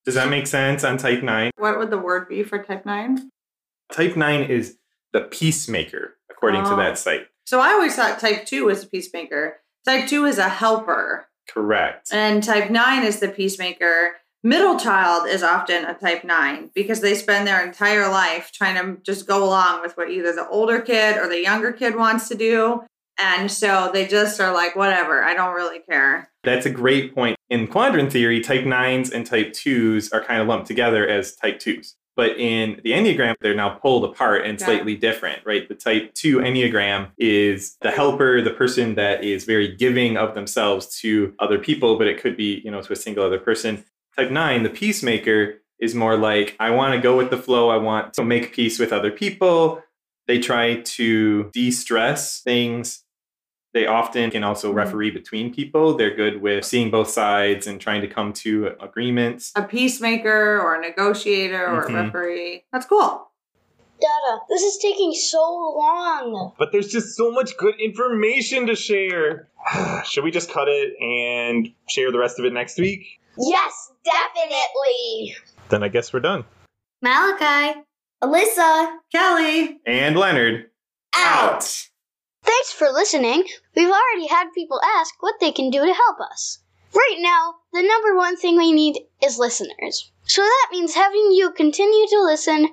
Does 0.06 0.16
that 0.16 0.30
make 0.30 0.48
sense 0.48 0.84
on 0.84 0.98
type 0.98 1.24
9? 1.24 1.52
what 1.58 1.78
would 1.78 1.90
the 1.90 1.98
word 1.98 2.28
be 2.28 2.44
for 2.44 2.62
type 2.62 2.86
nine? 2.86 3.30
Type 3.92 4.16
9 4.18 4.44
is 4.44 4.78
the 5.14 5.22
peacemaker, 5.22 6.18
according 6.30 6.64
to 6.66 6.74
Oh. 6.74 6.78
that 6.78 6.98
site. 6.98 7.28
So 7.46 7.60
I 7.60 7.70
always 7.70 7.96
thought 7.96 8.20
type 8.20 8.46
two 8.46 8.66
was 8.66 8.84
a 8.84 8.88
peacemaker. 8.88 9.60
Type 9.86 10.08
two 10.08 10.26
is 10.26 10.38
a 10.38 10.50
helper. 10.50 11.28
Correct. 11.50 12.08
And 12.12 12.44
type 12.44 12.70
nine 12.70 13.04
is 13.04 13.20
the 13.20 13.28
peacemaker. 13.30 14.16
Middle 14.46 14.78
child 14.80 15.28
is 15.28 15.44
often 15.44 15.86
a 15.86 15.94
type 15.94 16.24
nine 16.24 16.70
because 16.74 17.00
they 17.02 17.16
spend 17.16 17.46
their 17.48 17.66
entire 17.66 18.10
life 18.10 18.52
trying 18.54 18.76
to 18.76 19.02
just 19.04 19.28
go 19.28 19.44
along 19.44 19.82
with 19.82 19.96
what 19.96 20.10
either 20.10 20.34
the 20.34 20.48
older 20.50 20.82
kid 20.82 21.18
or 21.18 21.28
the 21.30 21.42
younger 21.42 21.72
kid 21.72 21.96
wants 21.96 22.28
to 22.30 22.36
do. 22.36 22.84
And 23.18 23.50
so 23.52 23.90
they 23.94 24.08
just 24.08 24.40
are 24.42 24.54
like, 24.54 24.76
whatever, 24.76 25.24
I 25.24 25.34
don't 25.34 25.54
really 25.56 25.80
care. 25.80 26.30
That's 26.44 26.66
a 26.66 26.70
great 26.70 27.16
point. 27.16 27.38
In 27.50 27.68
quadrant 27.68 28.12
theory, 28.12 28.42
type 28.42 28.66
9s 28.66 29.12
and 29.12 29.26
type 29.26 29.54
2s 29.54 30.14
are 30.14 30.24
kind 30.24 30.42
of 30.42 30.48
lumped 30.48 30.68
together 30.68 31.08
as 31.08 31.36
type 31.36 31.60
2s. 31.60 31.94
But 32.16 32.38
in 32.38 32.80
the 32.84 32.92
Enneagram, 32.92 33.36
they're 33.42 33.56
now 33.56 33.70
pulled 33.70 34.06
apart 34.06 34.46
and 34.46 34.60
Yeah. 34.60 34.66
slightly 34.66 34.96
different, 34.96 35.40
right? 35.46 35.68
The 35.68 35.74
type 35.76 36.14
2 36.14 36.38
Enneagram 36.38 37.12
is 37.18 37.76
the 37.82 37.92
helper, 37.92 38.42
the 38.42 38.52
person 38.52 38.96
that 38.96 39.24
is 39.24 39.46
very 39.46 39.68
giving 39.76 40.16
of 40.16 40.36
themselves 40.36 41.00
to 41.02 41.34
other 41.40 41.58
people, 41.58 41.98
but 41.98 42.08
it 42.08 42.22
could 42.22 42.38
be, 42.38 42.62
you 42.64 42.70
know, 42.70 42.82
to 42.82 42.94
a 42.94 42.96
single 42.96 43.26
other 43.26 43.40
person. 43.40 43.84
Type 44.16 44.30
9, 44.30 44.62
the 44.64 44.70
peacemaker, 44.70 45.60
is 45.80 45.96
more 45.96 46.16
like, 46.16 46.56
I 46.60 46.70
want 46.70 46.94
to 46.94 47.02
go 47.02 47.18
with 47.18 47.30
the 47.30 47.38
flow. 47.38 47.70
I 47.70 47.78
want 47.78 48.14
to 48.14 48.24
make 48.24 48.54
peace 48.54 48.80
with 48.80 48.94
other 48.94 49.12
people. 49.12 49.82
They 50.28 50.40
try 50.40 50.76
to 50.76 51.50
de 51.52 51.72
stress 51.72 52.42
things 52.42 53.04
they 53.74 53.88
often 53.88 54.30
can 54.32 54.44
also 54.44 54.72
Mhm. 54.72 54.76
referee 54.76 55.12
between 55.12 55.54
people. 55.54 55.96
They're 55.96 56.16
good 56.16 56.42
with 56.42 56.64
seeing 56.66 56.92
both 56.92 57.10
sides 57.10 57.68
and 57.68 57.82
trying 57.82 58.02
to 58.02 58.08
come 58.08 58.32
to 58.34 58.72
agreements. 58.80 59.52
A 59.56 59.64
peacemaker 59.64 60.60
or 60.62 60.76
a 60.76 60.82
negotiator 60.82 61.66
or 61.68 61.88
Mhm. 61.88 61.90
a 61.90 62.04
referee. 62.04 62.64
That's 62.72 62.86
cool. 62.86 63.30
Dada, 64.02 64.40
this 64.50 64.62
is 64.64 64.78
taking 64.80 65.14
so 65.14 65.40
long. 65.78 66.52
But 66.60 66.72
there's 66.72 66.90
just 66.90 67.16
so 67.16 67.32
much 67.32 67.56
good 67.58 67.80
information 67.80 68.68
to 68.68 68.76
share. 68.76 69.48
Should 70.06 70.24
we 70.24 70.32
just 70.32 70.52
cut 70.52 70.68
it 70.68 70.94
and 71.00 71.72
share 71.90 72.12
the 72.12 72.20
rest 72.20 72.38
of 72.38 72.46
it 72.46 72.54
next 72.54 72.78
week? 72.78 73.06
Yes, 73.38 73.92
definitely. 74.04 75.36
Then 75.70 75.84
I 75.84 75.88
guess 75.88 76.12
we're 76.14 76.20
done. 76.20 76.44
Malachi, 77.02 77.80
Alyssa, 78.24 78.98
Kelly. 79.12 79.80
And 79.86 80.18
Leonard, 80.18 80.70
out. 81.16 81.88
Thanks 82.44 82.74
for 82.74 82.92
listening. 82.92 83.46
We've 83.76 83.90
already 83.90 84.28
had 84.28 84.54
people 84.54 84.82
ask 84.84 85.16
what 85.22 85.40
they 85.40 85.52
can 85.52 85.70
do 85.70 85.86
to 85.86 85.94
help 85.94 86.20
us. 86.20 86.60
Right 86.94 87.18
now, 87.20 87.56
the 87.72 87.82
number 87.82 88.16
one 88.16 88.38
thing 88.38 88.58
we 88.58 88.72
need 88.72 89.00
is 89.24 89.40
listeners. 89.40 90.12
So 90.26 90.42
that 90.42 90.70
means 90.72 90.94
having 90.94 91.32
you 91.32 91.52
continue 91.52 92.06
to 92.08 92.22
listen, 92.22 92.70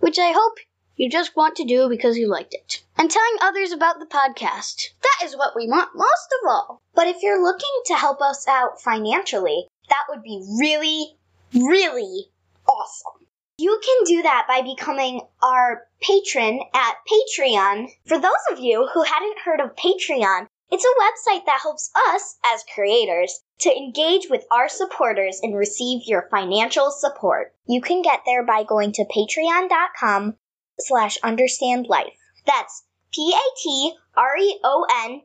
which 0.00 0.18
I 0.18 0.32
hope 0.32 0.58
you 0.96 1.10
just 1.10 1.34
want 1.36 1.56
to 1.56 1.64
do 1.64 1.88
because 1.88 2.16
you 2.16 2.28
liked 2.28 2.54
it, 2.54 2.82
and 2.96 3.10
telling 3.10 3.36
others 3.40 3.72
about 3.72 3.98
the 3.98 4.06
podcast. 4.06 4.90
That 5.02 5.26
is 5.26 5.36
what 5.36 5.56
we 5.56 5.66
want 5.66 5.90
most 5.94 6.34
of 6.42 6.48
all. 6.48 6.82
But 6.94 7.06
if 7.06 7.22
you're 7.22 7.42
looking 7.42 7.82
to 7.86 7.94
help 7.94 8.20
us 8.20 8.46
out 8.46 8.80
financially, 8.80 9.66
that 9.88 10.04
would 10.08 10.22
be 10.22 10.42
really, 10.60 11.16
really 11.54 12.26
awesome. 12.66 13.25
You 13.58 13.80
can 13.82 14.04
do 14.04 14.22
that 14.22 14.46
by 14.46 14.60
becoming 14.60 15.22
our 15.42 15.86
patron 16.00 16.60
at 16.74 16.96
Patreon. 17.10 17.88
For 18.04 18.18
those 18.18 18.32
of 18.52 18.58
you 18.58 18.86
who 18.92 19.02
hadn't 19.02 19.38
heard 19.38 19.60
of 19.60 19.74
Patreon, 19.76 20.48
it's 20.70 20.84
a 20.84 21.00
website 21.00 21.46
that 21.46 21.60
helps 21.62 21.90
us 22.10 22.36
as 22.44 22.64
creators 22.74 23.40
to 23.60 23.74
engage 23.74 24.28
with 24.28 24.44
our 24.50 24.68
supporters 24.68 25.40
and 25.42 25.56
receive 25.56 26.02
your 26.04 26.28
financial 26.30 26.90
support. 26.90 27.54
You 27.66 27.80
can 27.80 28.02
get 28.02 28.24
there 28.26 28.44
by 28.44 28.62
going 28.64 28.92
to 28.92 29.06
patreon.com 29.06 30.36
slash 30.80 31.16
understand 31.22 31.86
life. 31.86 32.18
That's 32.44 32.84
P-A-T-R-E-O-N 33.14 34.02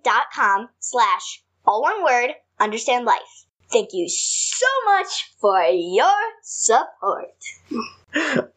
dot 0.03 0.27
com 0.33 0.69
slash 0.79 1.43
all 1.65 1.81
one 1.81 2.01
word 2.03 2.35
understand 2.59 3.03
life. 3.05 3.45
Thank 3.71 3.93
you 3.93 4.09
so 4.09 4.67
much 4.85 5.33
for 5.39 5.63
your 5.63 6.11
support. 6.43 7.35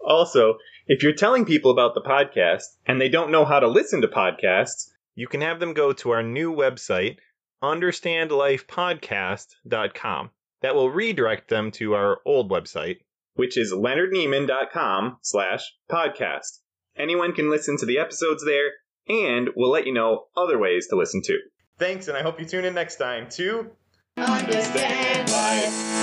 Also, 0.05 0.57
if 0.87 1.03
you're 1.03 1.13
telling 1.13 1.45
people 1.45 1.71
about 1.71 1.95
the 1.95 2.01
podcast 2.01 2.65
and 2.87 3.01
they 3.01 3.09
don't 3.09 3.31
know 3.31 3.45
how 3.45 3.61
to 3.61 3.69
listen 3.69 4.01
to 4.03 4.09
podcasts, 4.09 4.91
you 5.15 5.29
can 5.29 5.41
have 5.41 5.61
them 5.61 5.73
go 5.73 5.93
to 5.93 6.11
our 6.11 6.23
new 6.23 6.53
website, 6.53 7.19
understandlifepodcast.com. 7.63 10.31
That 10.63 10.75
will 10.75 10.91
redirect 10.91 11.49
them 11.49 11.71
to 11.73 11.95
our 11.95 12.19
old 12.27 12.51
website, 12.51 12.99
which 13.35 13.57
is 13.57 13.73
leonardnieman.com 13.73 15.19
slash 15.23 15.73
podcast. 15.91 16.59
Anyone 16.97 17.33
can 17.33 17.51
listen 17.51 17.77
to 17.79 17.87
the 17.87 17.99
episodes 17.99 18.45
there, 18.45 18.71
and 19.09 19.51
we'll 19.55 19.71
let 19.71 19.87
you 19.87 19.93
know 19.93 20.27
other 20.37 20.59
ways 20.59 20.89
to 20.89 20.97
listen 20.97 21.23
to. 21.23 21.39
Thanks, 21.79 22.09
and 22.09 22.17
I 22.17 22.23
hope 22.23 22.41
you 22.41 22.47
tune 22.47 22.65
in 22.65 22.75
next 22.75 22.97
time 22.97 23.29
to 23.33 23.71
Understand 24.17 25.29
life. 25.33 25.94